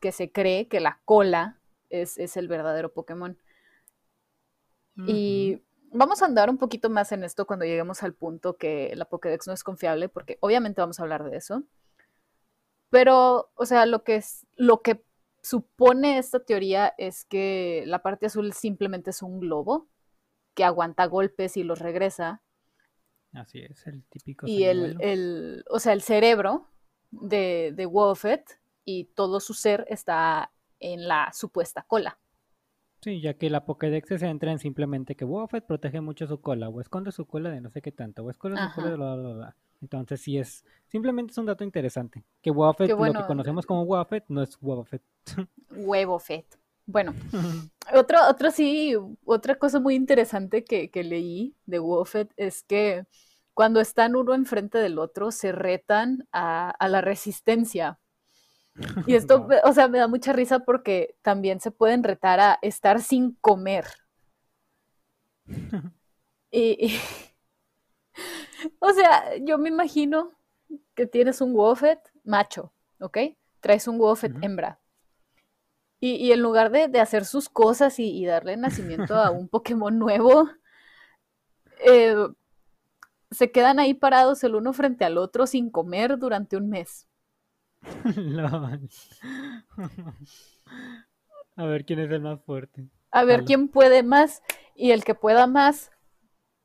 Que 0.01 0.13
se 0.13 0.33
cree 0.33 0.67
que 0.67 0.81
la 0.81 1.03
cola 1.05 1.61
es, 1.91 2.37
el 2.37 2.49
verdadero 2.49 2.93
Pokémon. 2.95 3.39
Y 5.07 5.61
vamos 5.91 6.23
a 6.23 6.27
andar 6.27 6.49
un 6.49 6.57
poquito 6.57 6.89
más 6.89 7.13
en 7.13 7.25
esto 7.25 7.47
cuando 7.47 7.67
lleguemos 7.67 8.03
al 8.03 8.15
punto 8.15 8.57
que 8.57 8.93
la 8.97 9.05
Pokédex 9.05 9.47
no 9.47 9.53
es 9.53 9.63
confiable, 9.63 10.09
porque 10.09 10.39
obviamente 10.41 10.81
vamos 10.81 10.99
a 10.99 11.03
hablar 11.03 11.29
de 11.29 11.37
eso. 11.37 11.65
Pero, 12.89 13.51
o 13.57 13.67
sea, 13.67 13.85
lo 13.85 14.05
que 14.05 14.17
es, 14.17 14.47
lo 14.57 14.81
que 14.81 15.05
supone 15.45 16.19
esta 16.19 16.43
teoría 16.43 16.95
es 16.97 17.25
que 17.25 17.85
la 17.87 18.03
parte 18.03 18.27
azul 18.27 18.53
simplemente 18.55 19.11
es 19.11 19.23
un 19.23 19.41
globo 19.41 19.89
que 20.55 20.65
aguanta 20.65 21.05
golpes 21.07 21.57
y 21.57 21.65
los 21.65 21.81
regresa. 21.81 22.43
Así 23.33 23.61
es, 23.61 23.87
el 23.87 24.05
típico. 24.05 24.47
Y 24.47 24.65
el, 24.65 24.97
el, 25.01 25.65
o 25.69 25.79
sea, 25.79 25.93
el 25.93 26.01
cerebro 26.01 26.71
de, 27.11 27.73
de 27.77 27.87
Wolfet 27.87 28.59
y 28.85 29.05
todo 29.15 29.39
su 29.39 29.53
ser 29.53 29.85
está 29.89 30.51
en 30.81 31.07
la 31.07 31.31
supuesta 31.33 31.85
cola. 31.87 32.19
Sí, 33.05 33.21
ya 33.21 33.35
que 33.35 33.51
la 33.51 33.67
Pokédex 33.67 34.09
se 34.09 34.19
centra 34.19 34.51
en 34.51 34.59
simplemente 34.59 35.15
que 35.15 35.27
Woffet 35.27 35.67
protege 35.67 36.01
mucho 36.01 36.27
su 36.27 36.41
cola, 36.41 36.71
o 36.71 36.81
esconde 36.81 37.13
su 37.13 37.27
cola 37.27 37.51
de 37.51 37.61
no 37.61 37.69
sé 37.69 37.83
qué 37.83 37.93
tanto, 37.93 38.25
o 38.25 38.31
esconde 38.31 38.59
su 38.63 38.75
cola 38.75 38.89
de 38.89 38.97
bla, 38.97 39.15
bla, 39.17 39.33
bla. 39.35 39.57
Entonces 39.83 40.23
sí 40.23 40.39
es, 40.39 40.65
simplemente 40.87 41.33
es 41.33 41.37
un 41.37 41.45
dato 41.45 41.65
interesante. 41.65 42.25
Que 42.41 42.51
Woffet, 42.51 42.89
lo 42.89 43.13
que 43.13 43.27
conocemos 43.27 43.67
como 43.67 43.83
Woffet, 43.83 44.25
no 44.29 44.41
es 44.41 44.57
Woffet. 44.59 45.03
Huevofet. 45.71 46.47
Bueno, 46.87 47.13
otro, 47.95 48.21
otro 48.27 48.51
sí, 48.51 48.97
otra 49.27 49.57
cosa 49.57 49.81
muy 49.81 49.97
interesante 49.97 50.65
que, 50.65 50.89
leí 51.05 51.55
de 51.67 51.81
Woffet 51.81 52.33
es 52.39 52.63
que 52.63 53.05
cuando 53.53 53.83
están 53.83 54.17
uno 54.17 54.33
enfrente 54.33 54.79
del 54.79 54.99
otro 54.99 55.31
se 55.31 55.53
retan 55.53 56.27
a, 56.33 56.71
a 56.71 56.89
la 56.89 57.03
resistencia 57.03 57.99
y 59.07 59.15
esto, 59.15 59.47
o 59.65 59.73
sea, 59.73 59.89
me 59.89 59.99
da 59.99 60.09
mucha 60.09 60.33
risa 60.33 60.61
porque 60.61 61.17
también 61.23 61.61
se 61.61 61.71
pueden 61.71 62.03
retar 62.03 62.41
a 62.41 62.59
estar 62.63 63.01
sin 63.01 63.33
comer. 63.41 63.87
y, 66.51 66.97
o 68.79 68.93
sea, 68.93 69.37
yo 69.39 69.59
me 69.59 69.69
imagino 69.69 70.33
que 70.95 71.07
tienes 71.07 71.41
un 71.41 71.55
Woffet 71.55 72.01
macho, 72.25 72.73
¿ok? 73.01 73.19
Traes 73.61 73.89
un 73.89 73.99
Woffet 74.01 74.33
hembra. 74.43 74.81
Y, 76.01 76.33
en 76.33 76.43
lugar 76.43 76.71
de, 76.71 77.01
hacer 77.01 77.25
sus 77.25 77.49
cosas 77.49 77.99
y, 77.99 78.27
darle 78.27 78.59
nacimiento 78.59 79.15
a 79.15 79.31
un 79.31 79.49
Pokémon 79.49 79.99
nuevo, 79.99 80.51
eh, 81.81 82.15
se 83.31 83.51
quedan 83.51 83.79
ahí 83.79 83.95
parados 83.95 84.45
el 84.45 84.55
uno 84.55 84.75
frente 84.75 85.07
al 85.07 85.17
otro 85.17 85.47
sin 85.47 85.71
comer 85.71 86.19
durante 86.19 86.59
un 86.59 86.69
mes. 86.69 87.09
A 91.57 91.67
ver 91.67 91.85
quién 91.85 92.01
es 92.01 92.11
el 92.11 92.21
más 92.21 92.41
fuerte. 92.43 92.89
A 93.11 93.25
ver 93.25 93.45
quién 93.45 93.69
puede 93.69 94.03
más. 94.03 94.43
Y 94.75 94.91
el 94.91 95.05
que 95.05 95.15
pueda 95.15 95.47
más, 95.47 95.93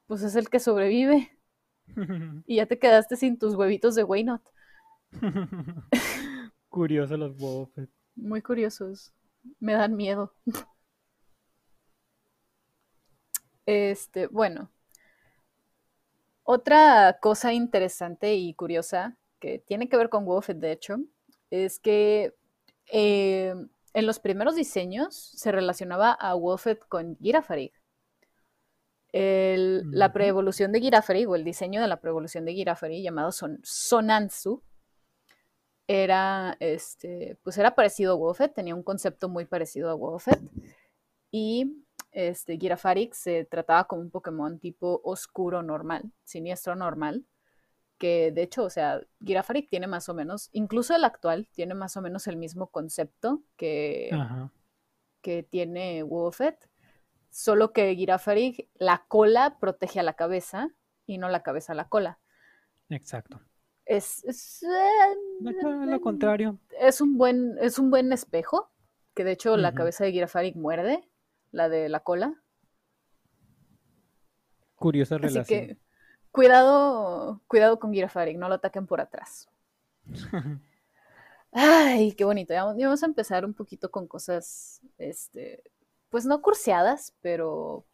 pues 0.08 0.24
es 0.24 0.36
el 0.36 0.50
que 0.50 0.60
sobrevive. 0.60 1.38
y 2.48 2.56
ya 2.56 2.66
te 2.66 2.80
quedaste 2.80 3.16
sin 3.16 3.38
tus 3.38 3.56
huevitos 3.56 3.96
de 3.96 4.04
Waynot. 4.04 4.42
Curiosos 6.70 7.20
los 7.20 7.40
huevos. 7.40 7.70
Muy 8.16 8.42
curiosos. 8.42 9.14
Me 9.60 9.74
dan 9.74 9.96
miedo. 9.96 10.34
Este, 13.66 14.28
bueno. 14.28 14.72
Otra 16.44 17.20
cosa 17.22 17.54
interesante 17.54 18.34
y 18.34 18.56
curiosa 18.56 19.20
que 19.40 19.60
tiene 19.60 19.90
que 19.90 19.98
ver 19.98 20.10
con 20.10 20.26
Wolfed, 20.26 20.58
de 20.58 20.72
hecho, 20.72 20.98
es 21.50 21.80
que 21.80 22.36
eh, 22.92 23.56
en 23.94 24.06
los 24.06 24.20
primeros 24.20 24.56
diseños 24.56 25.16
se 25.16 25.52
relacionaba 25.52 26.12
a 26.12 26.34
Wolfed 26.36 26.80
con 26.80 27.18
Girafarig. 27.18 27.74
La 29.12 30.14
preevolución 30.14 30.72
de 30.72 30.82
Girafarig, 30.82 31.28
o 31.28 31.36
el 31.36 31.44
diseño 31.44 31.82
de 31.82 31.88
la 31.88 32.00
preevolución 32.00 32.46
de 32.46 32.54
Girafarig, 32.54 33.04
llamado 33.04 33.32
Son, 33.32 33.60
Sonansu, 33.64 34.62
era, 35.88 36.56
este, 36.60 37.40
pues 37.42 37.58
era 37.58 37.74
parecido 37.74 38.14
a 38.14 38.16
Wolfed, 38.16 38.52
tenía 38.52 38.76
un 38.76 38.84
concepto 38.84 39.28
muy 39.28 39.46
parecido 39.46 39.90
a 39.90 39.96
Wolfed. 39.96 40.38
Y 41.32 41.84
este, 42.12 42.58
Girafarig 42.58 43.16
se 43.16 43.46
trataba 43.46 43.86
como 43.86 44.04
un 44.04 44.12
Pokémon 44.12 44.60
tipo 44.60 45.02
oscuro 45.04 45.64
normal, 45.64 46.12
siniestro 46.24 46.76
normal 46.76 47.26
que 48.00 48.32
de 48.32 48.42
hecho, 48.42 48.64
o 48.64 48.70
sea, 48.70 49.02
Girafarig 49.24 49.70
tiene 49.70 49.86
más 49.86 50.10
o 50.10 50.16
menos, 50.16 50.50
incluso 50.54 50.96
el 50.96 51.04
actual, 51.04 51.48
tiene 51.52 51.76
más 51.76 51.98
o 51.98 52.02
menos 52.02 52.26
el 52.28 52.38
mismo 52.38 52.68
concepto 52.68 53.44
que, 53.58 54.10
que 55.22 55.44
tiene 55.44 56.02
Wolfet, 56.02 56.70
solo 57.30 57.74
que 57.74 57.94
Girafarig, 57.96 58.70
la 58.76 59.06
cola 59.08 59.58
protege 59.60 60.00
a 60.00 60.04
la 60.04 60.14
cabeza 60.14 60.70
y 61.06 61.18
no 61.18 61.30
la 61.30 61.44
cabeza 61.44 61.74
a 61.74 61.76
la 61.76 61.90
cola. 61.90 62.20
Exacto. 62.90 63.42
Es, 63.86 64.24
es 64.24 64.64
eh, 64.64 65.16
lo 65.42 66.00
contrario. 66.00 66.58
Es 66.80 67.02
un 67.02 67.18
buen, 67.18 67.58
es 67.60 67.80
un 67.80 67.90
buen 67.90 68.14
espejo, 68.14 68.72
que 69.14 69.26
de 69.26 69.34
hecho 69.34 69.58
la 69.58 69.74
cabeza 69.74 70.06
de 70.06 70.14
Girafarig 70.14 70.56
muerde, 70.56 71.04
la 71.52 71.68
de 71.68 71.90
la 71.90 72.00
cola. 72.00 72.42
Curiosa 74.76 75.18
relación. 75.18 75.78
Cuidado, 76.32 77.42
cuidado 77.48 77.80
con 77.80 77.92
Girafarig, 77.92 78.38
no 78.38 78.50
lo 78.50 78.56
ataquen 78.56 78.86
por 78.86 79.02
atrás. 79.02 79.50
Ay, 81.52 82.14
qué 82.14 82.24
bonito. 82.24 82.54
Ya, 82.54 82.64
vamos 82.64 83.04
a 83.04 83.08
empezar 83.08 83.46
un 83.46 83.54
poquito 83.54 83.90
con 83.90 84.08
cosas, 84.08 84.82
este, 84.98 85.64
pues 86.10 86.26
no 86.26 86.42
curseadas, 86.42 87.16
pero 87.22 87.86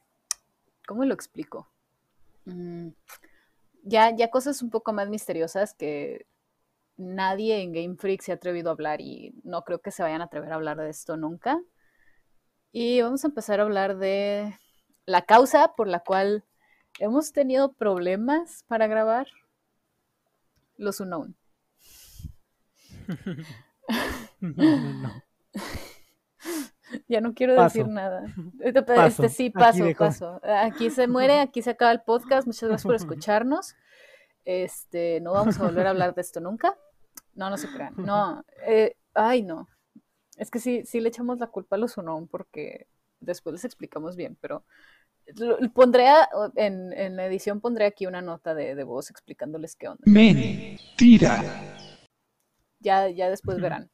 ¿cómo 0.86 1.06
lo 1.06 1.13
explico? 1.13 1.69
Mm, 2.45 2.89
ya, 3.84 4.15
ya 4.15 4.30
cosas 4.30 4.62
un 4.62 4.69
poco 4.69 4.91
más 4.93 5.10
misteriosas 5.10 5.74
que 5.74 6.28
nadie 6.98 7.62
en 7.62 7.74
Game 7.74 7.95
Freak 7.98 8.21
se 8.21 8.32
ha 8.32 8.36
atrevido 8.36 8.69
a 8.69 8.74
hablar 8.74 9.02
y 9.02 9.34
no 9.43 9.63
creo 9.63 9.80
que 9.80 9.91
se 9.91 10.04
vayan 10.04 10.21
a 10.21 10.26
atrever 10.26 10.52
a 10.52 10.56
hablar 10.56 10.78
de 10.78 10.89
esto 10.89 11.17
nunca. 11.17 11.62
Y 12.71 13.02
vamos 13.02 13.24
a 13.24 13.28
empezar 13.28 13.60
a 13.60 13.63
hablar 13.63 13.98
de 13.98 14.58
la 15.06 15.21
causa 15.26 15.76
por 15.76 15.88
la 15.88 16.02
cual 16.02 16.43
hemos 16.99 17.31
tenido 17.31 17.73
problemas 17.73 18.63
para 18.67 18.88
grabar 18.88 19.27
los 20.77 20.99
unknown. 20.99 21.36
ya 27.08 27.21
no 27.21 27.34
quiero 27.34 27.62
decir 27.62 27.88
nada. 27.88 28.25
Este, 28.60 29.29
sí, 29.29 29.49
paso, 29.49 29.86
paso. 29.97 30.41
Aquí 30.43 30.89
se 30.89 31.08
muere, 31.08 31.39
aquí 31.39 31.62
se 31.62 31.71
acaba 31.71 31.91
el 31.91 32.01
podcast. 32.01 32.47
Muchas 32.47 32.69
gracias 32.69 32.84
por 32.84 32.95
escucharnos. 32.95 33.75
Este, 34.43 35.19
no 35.21 35.34
vamos 35.34 35.60
a 35.60 35.63
volver 35.63 35.88
a 35.88 35.91
hablar 35.91 36.15
de 36.15 36.21
esto 36.21 36.39
nunca. 36.39 36.77
No, 37.34 37.49
no 37.49 37.58
se 37.58 37.67
crean. 37.69 37.93
No, 37.97 38.43
eh, 38.65 38.95
ay, 39.13 39.43
no. 39.43 39.67
Es 40.38 40.51
que 40.51 40.60
sí, 40.60 40.84
sí 40.86 40.99
le 40.99 41.10
echamos 41.10 41.39
la 41.39 41.47
culpa 41.47 41.75
a 41.75 41.79
los 41.79 41.97
unknown 41.97 42.27
porque 42.27 42.88
después 43.19 43.53
les 43.53 43.65
explicamos 43.65 44.15
bien, 44.15 44.38
pero 44.39 44.63
Pondré 45.74 46.08
en, 46.56 46.94
en, 46.94 47.16
la 47.16 47.26
edición 47.26 47.60
pondré 47.60 47.86
aquí 47.86 48.06
una 48.06 48.22
nota 48.22 48.54
de, 48.54 48.84
voz 48.84 49.10
explicándoles 49.10 49.76
qué 49.76 49.88
onda. 49.88 50.02
Mentira. 50.06 51.44
Ya, 52.80 53.10
ya 53.10 53.30
después 53.30 53.60
verán. 53.60 53.90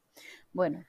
Bueno, 0.52 0.84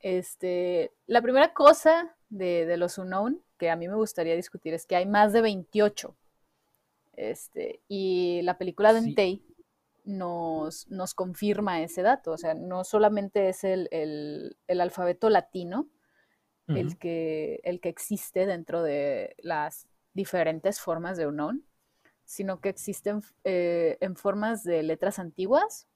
este, 0.00 0.92
la 1.06 1.22
primera 1.22 1.54
cosa 1.54 2.16
de, 2.28 2.76
los 2.76 2.98
unknown 2.98 3.42
que 3.58 3.70
a 3.70 3.76
mí 3.76 3.86
me 3.86 3.94
gustaría 3.94 4.34
discutir 4.34 4.74
es 4.74 4.86
que 4.86 4.96
hay 4.96 5.06
más 5.06 5.32
de 5.32 5.42
28. 5.42 6.16
Este, 7.12 7.80
y 7.88 8.42
la 8.42 8.58
película 8.58 8.92
de 8.92 8.98
Entei 8.98 9.44
nos, 10.04 10.88
nos 10.88 11.14
confirma 11.14 11.80
ese 11.80 12.02
dato. 12.02 12.32
O 12.32 12.38
sea, 12.38 12.54
no 12.54 12.82
solamente 12.82 13.48
es 13.48 13.62
el, 13.62 13.88
el 13.90 14.80
alfabeto 14.80 15.30
latino, 15.30 15.88
el, 16.68 16.98
que, 16.98 17.60
el 17.64 17.80
que 17.80 17.88
existe 17.88 18.46
dentro 18.46 18.82
de 18.82 19.36
las 19.38 19.86
diferentes 20.14 20.80
formas 20.80 21.16
de 21.16 21.26
unknown, 21.26 21.64
sino 22.24 22.60
que 22.60 22.68
existen 22.68 23.22
eh, 23.44 23.98
en 24.00 24.16
formas 24.16 24.64
de 24.64 24.82
letras 24.82 25.18
antiguas, 25.18 25.86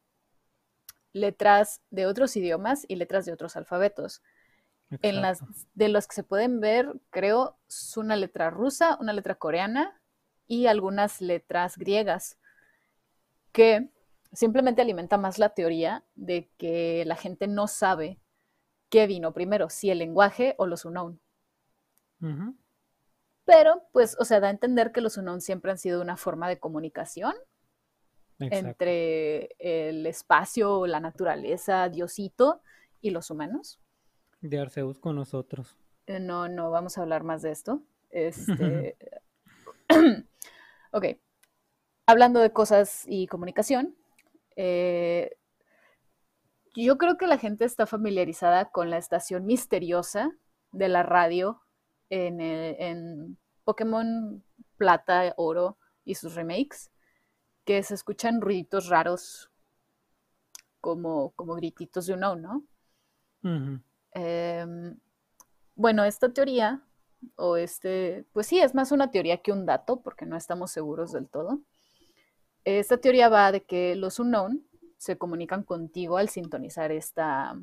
letras 1.13 1.83
de 1.91 2.07
otros 2.07 2.37
idiomas 2.37 2.85
y 2.87 2.97
letras 2.97 3.27
de 3.27 3.33
otros 3.33 3.57
alfabetos. 3.57 4.23
En 5.03 5.23
las 5.23 5.45
de 5.75 5.89
los 5.89 6.09
que 6.09 6.17
se 6.17 6.25
pueden 6.25 6.61
ver, 6.61 6.93
creo, 7.11 7.57
es 7.69 7.97
una 7.97 8.17
letra 8.17 8.51
rusa, 8.51 8.97
una 9.01 9.13
letra 9.13 9.37
coreana 9.37 10.01
y 10.49 10.67
algunas 10.67 11.21
letras 11.21 11.79
griegas, 11.79 12.39
que 13.53 13.89
simplemente 14.33 14.83
alimenta 14.83 15.17
más 15.17 15.39
la 15.39 15.51
teoría 15.51 16.05
de 16.17 16.51
que 16.59 17.05
la 17.07 17.15
gente 17.15 17.47
no 17.47 17.69
sabe 17.69 18.19
qué 18.91 19.07
vino 19.07 19.33
primero, 19.33 19.71
si 19.71 19.91
el 19.91 19.99
lenguaje 19.99 20.55
o 20.59 20.67
los 20.67 20.85
unknown. 20.85 21.21
Pero, 23.47 23.83
pues, 23.93 24.17
o 24.21 24.25
sea, 24.25 24.41
da 24.41 24.49
a 24.49 24.51
entender 24.51 24.93
que 24.93 25.01
los 25.01 25.17
unknown 25.17 25.41
siempre 25.41 25.71
han 25.71 25.79
sido 25.79 26.03
una 26.03 26.17
forma 26.17 26.49
de 26.49 26.59
comunicación 26.59 27.35
entre 28.39 29.57
el 29.59 30.07
espacio, 30.07 30.87
la 30.87 31.01
naturaleza, 31.01 31.89
Diosito 31.89 32.63
y 33.01 33.11
los 33.11 33.31
humanos. 33.31 33.81
De 34.41 34.59
Arceus 34.59 34.99
con 34.99 35.17
nosotros. 35.17 35.77
Eh, 36.07 36.21
no, 36.21 36.49
no 36.49 36.71
vamos 36.71 36.97
a 36.97 37.03
hablar 37.03 37.23
más 37.23 37.43
de 37.43 37.51
esto. 37.51 37.83
Este. 38.11 38.97
ok. 40.93 41.05
Hablando 42.07 42.41
de 42.41 42.53
cosas 42.53 43.05
y 43.07 43.27
comunicación, 43.27 43.95
eh, 44.57 45.37
yo 46.75 46.99
creo 46.99 47.17
que 47.17 47.27
la 47.27 47.39
gente 47.39 47.65
está 47.65 47.87
familiarizada 47.87 48.71
con 48.71 48.91
la 48.91 48.99
estación 48.99 49.47
misteriosa 49.47 50.31
de 50.73 50.89
la 50.89 51.03
radio 51.03 51.63
en, 52.11 53.39
Pokémon 53.65 54.43
Plata, 54.77 55.35
Oro 55.37 55.77
y 56.05 56.15
sus 56.17 56.35
remakes, 56.35 56.91
que 57.65 57.83
se 57.83 57.95
escuchan 57.95 58.41
ruiditos 58.41 58.89
raros 58.89 59.51
como, 60.81 61.31
como 61.33 61.55
grititos 61.55 62.07
de 62.07 62.15
uno, 62.15 62.37
¿no? 62.37 62.65
Em, 64.13 64.99
bueno, 65.75 66.05
esta 66.05 66.33
teoría, 66.33 66.83
o 67.37 67.57
este, 67.57 68.25
pues 68.33 68.47
sí, 68.47 68.59
es 68.61 68.75
más 68.75 68.91
una 68.93 69.11
teoría 69.11 69.43
que 69.43 69.53
un 69.53 69.67
dato, 69.67 70.01
porque 70.01 70.27
no 70.27 70.37
estamos 70.37 70.73
seguros 70.73 71.13
del 71.13 71.29
todo. 71.29 71.61
Esta 72.65 72.99
teoría 72.99 73.29
va 73.29 73.53
de 73.53 73.63
que 73.63 73.95
los 73.95 74.19
unknown 74.19 74.67
se 75.01 75.17
comunican 75.17 75.63
contigo 75.63 76.19
al 76.19 76.29
sintonizar 76.29 76.93
esta, 76.93 77.59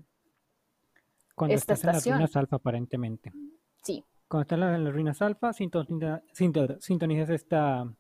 Cuando 1.35 1.55
estás 1.55 1.83
en 1.83 1.93
las 1.93 2.03
ruinas 2.03 2.35
alfa, 2.35 2.55
aparentemente. 2.55 3.31
Sí. 3.83 4.03
Cuando 4.27 4.41
estás 4.41 4.57
en 4.57 4.83
las 4.83 4.91
ruinas 4.91 5.21
alfa, 5.21 5.53
sintonizas 5.53 7.29
esta, 7.29 7.93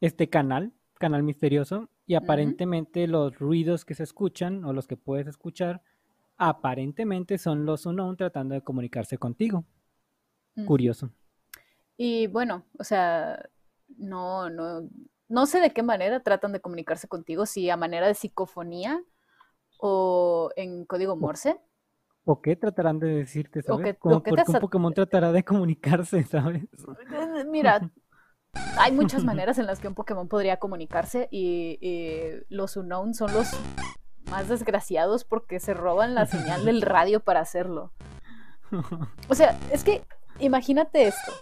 este 0.00 0.30
canal, 0.30 0.72
canal 0.94 1.22
misterioso, 1.22 1.90
y 2.06 2.14
aparentemente 2.14 3.06
los 3.06 3.38
ruidos 3.38 3.84
que 3.84 3.94
se 3.94 4.04
escuchan 4.04 4.64
o 4.64 4.72
los 4.72 4.86
que 4.86 4.96
puedes 4.96 5.26
escuchar, 5.26 5.82
aparentemente 6.38 7.36
son 7.36 7.66
los 7.66 7.84
unknown 7.84 8.16
tratando 8.16 8.54
de 8.54 8.62
comunicarse 8.62 9.18
contigo. 9.18 9.66
Curioso. 10.64 11.10
Y 11.98 12.28
bueno, 12.28 12.64
o 12.78 12.84
sea, 12.84 13.46
no, 13.98 14.48
no, 14.48 14.88
no 15.30 15.46
sé 15.46 15.60
de 15.60 15.70
qué 15.70 15.82
manera 15.82 16.20
tratan 16.20 16.52
de 16.52 16.60
comunicarse 16.60 17.08
contigo, 17.08 17.46
si 17.46 17.70
a 17.70 17.76
manera 17.76 18.08
de 18.08 18.14
psicofonía 18.14 19.00
o 19.78 20.50
en 20.56 20.84
código 20.84 21.16
Morse. 21.16 21.58
¿O 22.24 22.42
qué 22.42 22.56
tratarán 22.56 22.98
de 22.98 23.08
decirte, 23.14 23.62
sabes? 23.62 23.96
Como 23.98 24.22
porque 24.22 24.44
un 24.46 24.60
Pokémon 24.60 24.92
tratará 24.92 25.32
de 25.32 25.44
comunicarse, 25.44 26.24
¿sabes? 26.30 26.64
Mira, 27.46 27.90
hay 28.78 28.90
muchas 28.90 29.22
maneras 29.22 29.58
en 29.58 29.66
las 29.68 29.78
que 29.78 29.86
un 29.86 29.94
Pokémon 29.94 30.28
podría 30.28 30.58
comunicarse 30.58 31.28
y, 31.30 31.78
los 32.48 32.76
Unknown 32.76 33.14
son 33.14 33.32
los 33.32 33.52
más 34.30 34.48
desgraciados 34.48 35.24
porque 35.24 35.60
se 35.60 35.74
roban 35.74 36.16
la 36.16 36.26
señal 36.26 36.64
del 36.64 36.82
radio 36.82 37.20
para 37.20 37.40
hacerlo. 37.40 37.92
O 39.28 39.34
sea, 39.34 39.56
es 39.72 39.84
que 39.84 40.02
imagínate 40.40 41.06
esto. 41.06 41.32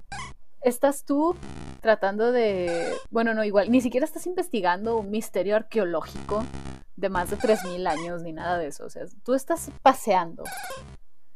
Estás 0.60 1.04
tú 1.04 1.36
tratando 1.80 2.32
de... 2.32 2.92
Bueno, 3.10 3.34
no, 3.34 3.44
igual, 3.44 3.70
ni 3.70 3.80
siquiera 3.80 4.04
estás 4.04 4.26
investigando 4.26 4.98
un 4.98 5.10
misterio 5.10 5.56
arqueológico 5.56 6.44
de 6.96 7.08
más 7.08 7.30
de 7.30 7.38
3.000 7.38 7.86
años 7.86 8.22
ni 8.22 8.32
nada 8.32 8.58
de 8.58 8.66
eso. 8.66 8.84
O 8.84 8.90
sea, 8.90 9.04
tú 9.24 9.34
estás 9.34 9.70
paseando, 9.82 10.44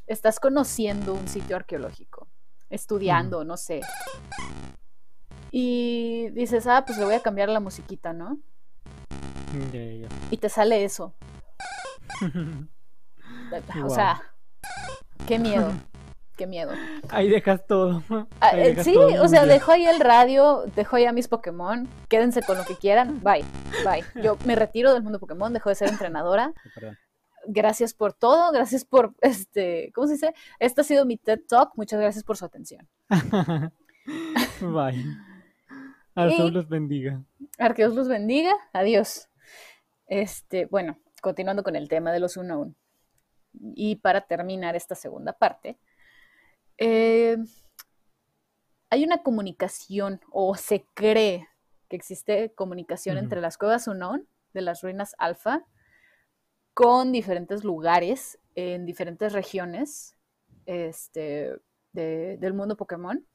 estás 0.06 0.40
conociendo 0.40 1.14
un 1.14 1.28
sitio 1.28 1.56
arqueológico, 1.56 2.26
estudiando, 2.68 3.44
no 3.44 3.56
sé. 3.56 3.80
Y 5.52 6.30
dices, 6.30 6.66
ah, 6.66 6.85
pues 6.85 6.98
le 6.98 7.04
voy 7.04 7.14
a 7.14 7.20
cambiar 7.20 7.48
la 7.48 7.61
musiquita, 7.61 8.12
¿no? 8.12 8.38
Y 10.30 10.37
te 10.38 10.48
sale 10.48 10.82
eso. 10.82 11.14
o 13.85 13.90
sea, 13.90 14.20
qué 15.26 15.38
miedo, 15.38 15.72
qué 16.37 16.47
miedo. 16.47 16.73
Ahí 17.11 17.29
dejas 17.29 17.66
todo. 17.66 18.03
Ah, 18.40 18.53
eh, 18.57 18.83
sí, 18.83 18.97
o 18.97 19.29
sea, 19.29 19.47
dejo 19.47 19.73
ahí 19.73 19.87
el 19.87 20.01
radio, 20.01 20.64
dejo 20.75 20.97
ahí 20.97 21.05
a 21.05 21.12
mis 21.12 21.29
Pokémon, 21.29 21.88
quédense 22.09 22.42
con 22.42 22.59
lo 22.59 22.64
que 22.64 22.77
quieran, 22.77 23.21
bye, 23.23 23.45
bye. 23.85 24.23
Yo 24.23 24.37
me 24.45 24.55
retiro 24.55 24.92
del 24.92 25.03
mundo 25.03 25.21
Pokémon, 25.21 25.53
dejo 25.53 25.68
de 25.68 25.75
ser 25.75 25.88
entrenadora. 25.88 26.53
Gracias 27.47 27.92
por 27.92 28.12
todo, 28.12 28.53
gracias 28.53 28.85
por, 28.85 29.14
este, 29.21 29.90
¿cómo 29.97 30.07
se 30.07 30.12
dice? 30.12 30.33
Este 30.61 30.83
ha 30.83 30.85
sido 30.85 31.05
mi 31.05 31.16
TED 31.16 31.40
Talk, 31.49 31.73
muchas 31.75 31.99
gracias 31.99 32.23
por 32.23 32.37
su 32.37 32.45
atención. 32.45 32.88
bye. 34.61 35.05
Arceus 36.14 36.53
los 36.53 36.68
bendiga. 36.68 37.23
Arceus 37.59 37.95
los 37.95 38.09
bendiga. 38.09 38.53
Adiós. 38.73 39.29
Este, 40.07 40.66
bueno, 40.66 40.99
continuando 41.21 41.62
con 41.62 41.77
el 41.77 41.88
tema 41.88 42.12
de 42.12 42.21
los 42.21 42.37
Unknown. 42.37 42.77
Y 43.75 43.97
para 43.97 44.23
terminar 44.23 44.77
esta 44.77 44.95
segunda 44.95 45.33
parte, 45.33 45.79
eh, 46.78 47.37
hay 48.90 49.04
una 49.04 49.22
comunicación, 49.22 50.20
o 50.30 50.54
se 50.54 50.85
cree 50.94 51.48
que 51.88 51.96
existe 51.96 52.52
comunicación 52.54 53.18
entre 53.18 53.40
las 53.40 53.58
cuevas 53.58 53.87
Unknown 53.87 54.28
de 54.52 54.62
las 54.62 54.82
ruinas 54.82 55.14
Alfa 55.18 55.64
con 56.74 57.12
diferentes 57.12 57.64
lugares 57.64 58.38
en 58.54 58.87
diferentes 58.87 59.32
regiones 59.32 60.16
este, 60.66 61.56
del 61.92 62.54
mundo 62.54 62.76
Pokémon. 62.76 63.26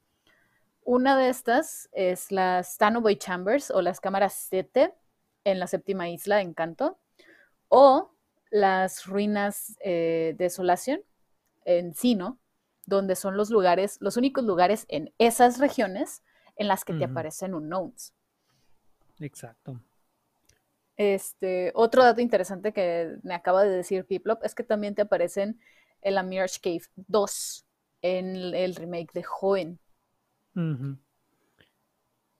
Una 0.84 1.16
de 1.16 1.28
estas 1.28 1.88
es 1.92 2.32
las 2.32 2.74
Stanoboy 2.74 3.16
Chambers 3.16 3.70
o 3.70 3.82
las 3.82 4.00
cámaras 4.00 4.32
7 4.48 4.94
en 5.44 5.58
la 5.58 5.66
séptima 5.66 6.08
isla 6.08 6.36
de 6.36 6.42
Encanto, 6.42 6.98
o 7.68 8.14
las 8.50 9.06
ruinas 9.06 9.76
eh, 9.80 10.34
de 10.36 10.44
Desolación 10.44 11.02
en 11.64 11.94
Sino, 11.94 12.38
donde 12.88 13.16
son 13.16 13.36
los 13.36 13.50
lugares, 13.50 13.98
los 14.00 14.16
únicos 14.16 14.44
lugares 14.44 14.86
en 14.88 15.12
esas 15.18 15.58
regiones 15.58 16.22
en 16.56 16.68
las 16.68 16.84
que 16.84 16.94
te 16.94 17.04
aparecen 17.04 17.54
unknowns. 17.54 18.14
Exacto. 19.20 19.80
Este, 20.96 21.70
otro 21.74 22.02
dato 22.02 22.20
interesante 22.20 22.72
que 22.72 23.18
me 23.22 23.34
acaba 23.34 23.62
de 23.62 23.70
decir 23.70 24.04
Piplop 24.04 24.42
es 24.42 24.54
que 24.54 24.64
también 24.64 24.94
te 24.94 25.02
aparecen 25.02 25.60
en 26.00 26.14
la 26.14 26.22
Mirage 26.22 26.58
Cave 26.60 26.82
2 26.96 27.66
en 28.02 28.36
el 28.54 28.74
remake 28.74 29.12
de 29.12 29.22
Joven. 29.22 29.78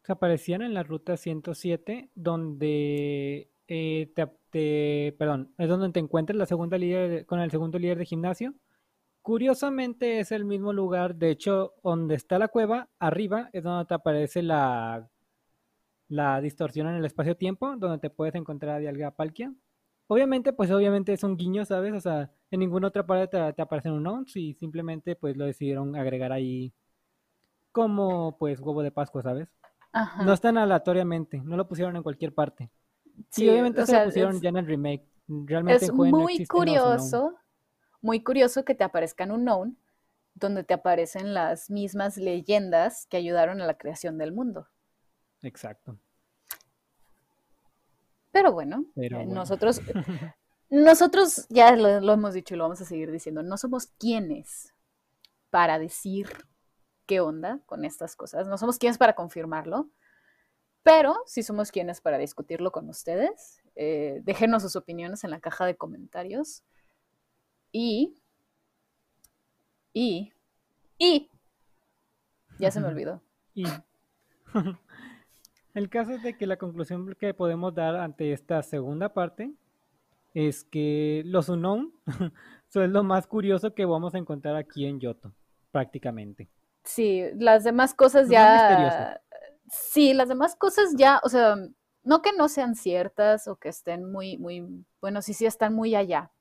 Se 0.02 0.12
aparecían 0.12 0.62
en 0.62 0.74
la 0.74 0.82
ruta 0.82 1.16
107, 1.16 2.10
donde 2.14 3.50
eh, 3.68 4.12
te, 4.50 5.14
perdón, 5.18 5.52
es 5.58 5.68
donde 5.68 5.90
te 5.90 6.00
encuentras 6.00 6.36
la 6.36 6.46
segunda 6.46 6.78
líder, 6.78 7.26
con 7.26 7.38
el 7.38 7.50
segundo 7.50 7.78
líder 7.78 7.98
de 7.98 8.06
gimnasio. 8.06 8.54
Curiosamente 9.28 10.20
es 10.20 10.32
el 10.32 10.46
mismo 10.46 10.72
lugar, 10.72 11.14
de 11.14 11.28
hecho, 11.28 11.74
donde 11.84 12.14
está 12.14 12.38
la 12.38 12.48
cueva, 12.48 12.88
arriba 12.98 13.50
es 13.52 13.62
donde 13.62 13.84
te 13.84 13.92
aparece 13.92 14.40
la, 14.42 15.06
la 16.08 16.40
distorsión 16.40 16.86
en 16.86 16.94
el 16.94 17.04
espacio-tiempo, 17.04 17.76
donde 17.76 17.98
te 17.98 18.08
puedes 18.08 18.34
encontrar 18.36 18.76
a 18.76 18.78
Dialga 18.78 19.10
Palkia. 19.10 19.52
Obviamente, 20.06 20.54
pues 20.54 20.70
obviamente 20.70 21.12
es 21.12 21.24
un 21.24 21.36
guiño, 21.36 21.66
¿sabes? 21.66 21.92
O 21.92 22.00
sea, 22.00 22.30
en 22.50 22.60
ninguna 22.60 22.88
otra 22.88 23.06
parte 23.06 23.36
te, 23.36 23.52
te 23.52 23.60
aparecen 23.60 23.92
un 23.92 24.06
ounce 24.06 24.40
y 24.40 24.54
simplemente 24.54 25.14
pues 25.14 25.36
lo 25.36 25.44
decidieron 25.44 25.94
agregar 25.94 26.32
ahí 26.32 26.72
como 27.70 28.38
pues 28.38 28.58
huevo 28.60 28.82
de 28.82 28.92
Pascua, 28.92 29.20
¿sabes? 29.20 29.48
No 30.24 30.32
están 30.32 30.56
aleatoriamente, 30.56 31.42
no 31.44 31.58
lo 31.58 31.68
pusieron 31.68 31.94
en 31.96 32.02
cualquier 32.02 32.34
parte. 32.34 32.70
Sí, 33.28 33.46
obviamente 33.46 33.84
se 33.84 33.92
lo 33.94 34.04
pusieron 34.06 34.40
ya 34.40 34.48
en 34.48 34.56
el 34.56 34.66
remake. 34.66 35.06
Realmente 35.28 35.84
es 35.84 35.92
muy 35.92 36.46
curioso, 36.46 37.34
muy 38.00 38.22
curioso 38.22 38.64
que 38.64 38.74
te 38.74 38.84
aparezcan 38.84 39.30
un 39.30 39.42
known 39.42 39.78
donde 40.34 40.64
te 40.64 40.74
aparecen 40.74 41.34
las 41.34 41.70
mismas 41.70 42.16
leyendas 42.16 43.06
que 43.06 43.16
ayudaron 43.16 43.60
a 43.60 43.66
la 43.66 43.76
creación 43.76 44.18
del 44.18 44.32
mundo. 44.32 44.68
Exacto. 45.42 45.98
Pero 48.30 48.52
bueno, 48.52 48.84
eh, 48.96 49.26
nosotros 49.26 49.80
nosotros 50.70 51.46
ya 51.48 51.74
lo, 51.76 52.12
hemos 52.12 52.34
dicho 52.34 52.54
y 52.54 52.58
lo 52.58 52.64
vamos 52.64 52.80
a 52.80 52.84
seguir 52.84 53.10
diciendo, 53.10 53.42
no 53.42 53.56
somos 53.56 53.86
quienes 53.98 54.74
para 55.50 55.78
decir 55.78 56.28
qué 57.06 57.20
onda 57.20 57.60
con 57.66 57.84
estas 57.84 58.16
cosas. 58.16 58.46
No 58.46 58.58
somos 58.58 58.78
quienes 58.78 58.98
para 58.98 59.14
confirmarlo, 59.14 59.88
pero 60.82 61.16
sí 61.26 61.42
somos 61.42 61.72
quienes 61.72 62.00
para 62.00 62.18
discutirlo 62.18 62.70
con 62.70 62.88
ustedes. 62.88 63.62
Eh, 63.76 64.20
déjenos 64.24 64.62
sus 64.62 64.76
opiniones 64.76 65.24
en 65.24 65.30
la 65.30 65.40
caja 65.40 65.64
de 65.64 65.76
comentarios. 65.76 66.64
Y, 67.72 68.16
y, 69.92 70.32
y, 70.98 71.30
ya 72.58 72.70
se 72.70 72.80
me 72.80 72.88
olvidó. 72.88 73.22
Y. 73.54 73.64
El 75.74 75.88
caso 75.88 76.12
es 76.12 76.22
de 76.22 76.36
que 76.36 76.46
la 76.46 76.56
conclusión 76.56 77.14
que 77.14 77.34
podemos 77.34 77.74
dar 77.74 77.96
ante 77.96 78.32
esta 78.32 78.62
segunda 78.62 79.12
parte 79.12 79.52
es 80.34 80.64
que 80.64 81.22
los 81.26 81.48
unknown 81.48 81.92
son 82.68 82.92
lo 82.92 83.04
más 83.04 83.26
curioso 83.26 83.74
que 83.74 83.84
vamos 83.84 84.14
a 84.14 84.18
encontrar 84.18 84.56
aquí 84.56 84.86
en 84.86 84.98
Yoto, 84.98 85.32
prácticamente. 85.70 86.48
Sí, 86.84 87.24
las 87.34 87.64
demás 87.64 87.94
cosas 87.94 88.28
ya. 88.28 89.20
Sí, 89.70 90.14
las 90.14 90.28
demás 90.28 90.56
cosas 90.56 90.94
ya, 90.96 91.20
o 91.22 91.28
sea, 91.28 91.56
no 92.02 92.22
que 92.22 92.32
no 92.32 92.48
sean 92.48 92.74
ciertas 92.74 93.46
o 93.48 93.56
que 93.56 93.68
estén 93.68 94.10
muy, 94.10 94.38
muy, 94.38 94.84
bueno, 95.00 95.20
sí, 95.20 95.34
sí 95.34 95.44
están 95.44 95.74
muy 95.74 95.94
allá, 95.94 96.32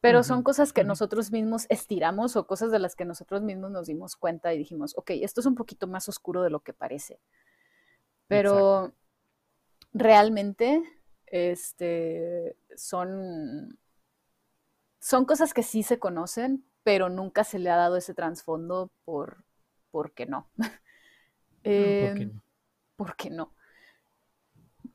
pero 0.00 0.22
son 0.22 0.42
cosas 0.42 0.72
que 0.72 0.84
nosotros 0.84 1.32
mismos 1.32 1.66
estiramos 1.70 2.36
o 2.36 2.46
cosas 2.46 2.70
de 2.70 2.78
las 2.78 2.94
que 2.94 3.04
nosotros 3.04 3.42
mismos 3.42 3.70
nos 3.70 3.88
dimos 3.88 4.16
cuenta 4.16 4.54
y 4.54 4.58
dijimos, 4.58 4.96
ok, 4.96 5.10
esto 5.22 5.40
es 5.40 5.46
un 5.46 5.56
poquito 5.56 5.86
más 5.88 6.08
oscuro 6.08 6.42
de 6.42 6.50
lo 6.50 6.60
que 6.60 6.72
parece. 6.72 7.20
Pero 8.28 8.92
realmente, 9.92 10.82
este, 11.26 12.56
son, 12.76 13.78
son 15.00 15.24
cosas 15.24 15.52
que 15.52 15.62
sí 15.64 15.82
se 15.82 15.98
conocen, 15.98 16.64
pero 16.84 17.08
nunca 17.08 17.42
se 17.42 17.58
le 17.58 17.70
ha 17.70 17.76
dado 17.76 17.96
ese 17.96 18.14
trasfondo 18.14 18.90
por, 19.04 19.44
¿por 19.90 20.12
qué 20.12 20.26
no? 20.26 20.48
eh, 21.64 22.30
¿Por 22.96 23.16
qué 23.16 23.30
no? 23.30 23.52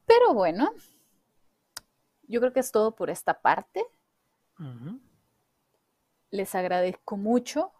Pero 0.06 0.34
bueno, 0.34 0.74
yo 2.28 2.40
creo 2.40 2.54
que 2.54 2.60
es 2.62 2.72
todo 2.72 2.96
por 2.96 3.10
esta 3.10 3.42
parte. 3.42 3.86
Les 6.32 6.56
agradezco 6.56 7.18
mucho 7.18 7.72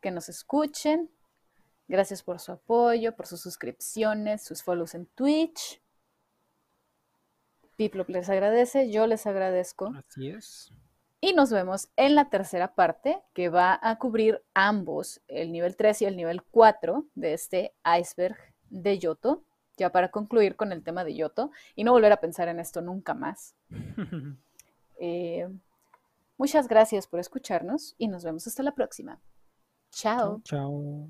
que 0.00 0.10
nos 0.10 0.28
escuchen. 0.28 1.10
Gracias 1.88 2.22
por 2.22 2.38
su 2.38 2.52
apoyo, 2.52 3.16
por 3.16 3.26
sus 3.26 3.40
suscripciones, 3.40 4.44
sus 4.44 4.62
follows 4.62 4.94
en 4.94 5.06
Twitch. 5.06 5.80
Piplop 7.76 8.08
les 8.10 8.28
agradece, 8.28 8.90
yo 8.90 9.06
les 9.06 9.26
agradezco. 9.26 9.92
Así 9.96 10.28
es. 10.28 10.72
Y 11.20 11.32
nos 11.32 11.50
vemos 11.50 11.88
en 11.96 12.14
la 12.14 12.28
tercera 12.28 12.74
parte 12.74 13.20
que 13.34 13.48
va 13.48 13.78
a 13.82 13.98
cubrir 13.98 14.42
ambos, 14.54 15.20
el 15.26 15.50
nivel 15.50 15.76
3 15.76 16.02
y 16.02 16.04
el 16.04 16.16
nivel 16.16 16.42
4 16.42 17.06
de 17.14 17.34
este 17.34 17.74
iceberg 18.00 18.36
de 18.70 18.98
Yoto, 18.98 19.42
ya 19.76 19.90
para 19.90 20.10
concluir 20.10 20.54
con 20.54 20.72
el 20.72 20.84
tema 20.84 21.04
de 21.04 21.14
Yoto 21.14 21.50
y 21.74 21.84
no 21.84 21.92
volver 21.92 22.12
a 22.12 22.20
pensar 22.20 22.48
en 22.48 22.60
esto 22.60 22.80
nunca 22.80 23.14
más. 23.14 23.54
Eh, 25.00 25.48
muchas 26.38 26.68
gracias 26.68 27.06
por 27.06 27.20
escucharnos 27.20 27.94
y 27.98 28.08
nos 28.08 28.24
vemos 28.24 28.46
hasta 28.46 28.62
la 28.62 28.74
próxima. 28.74 29.20
Chao. 29.90 30.40
Chao. 30.44 31.08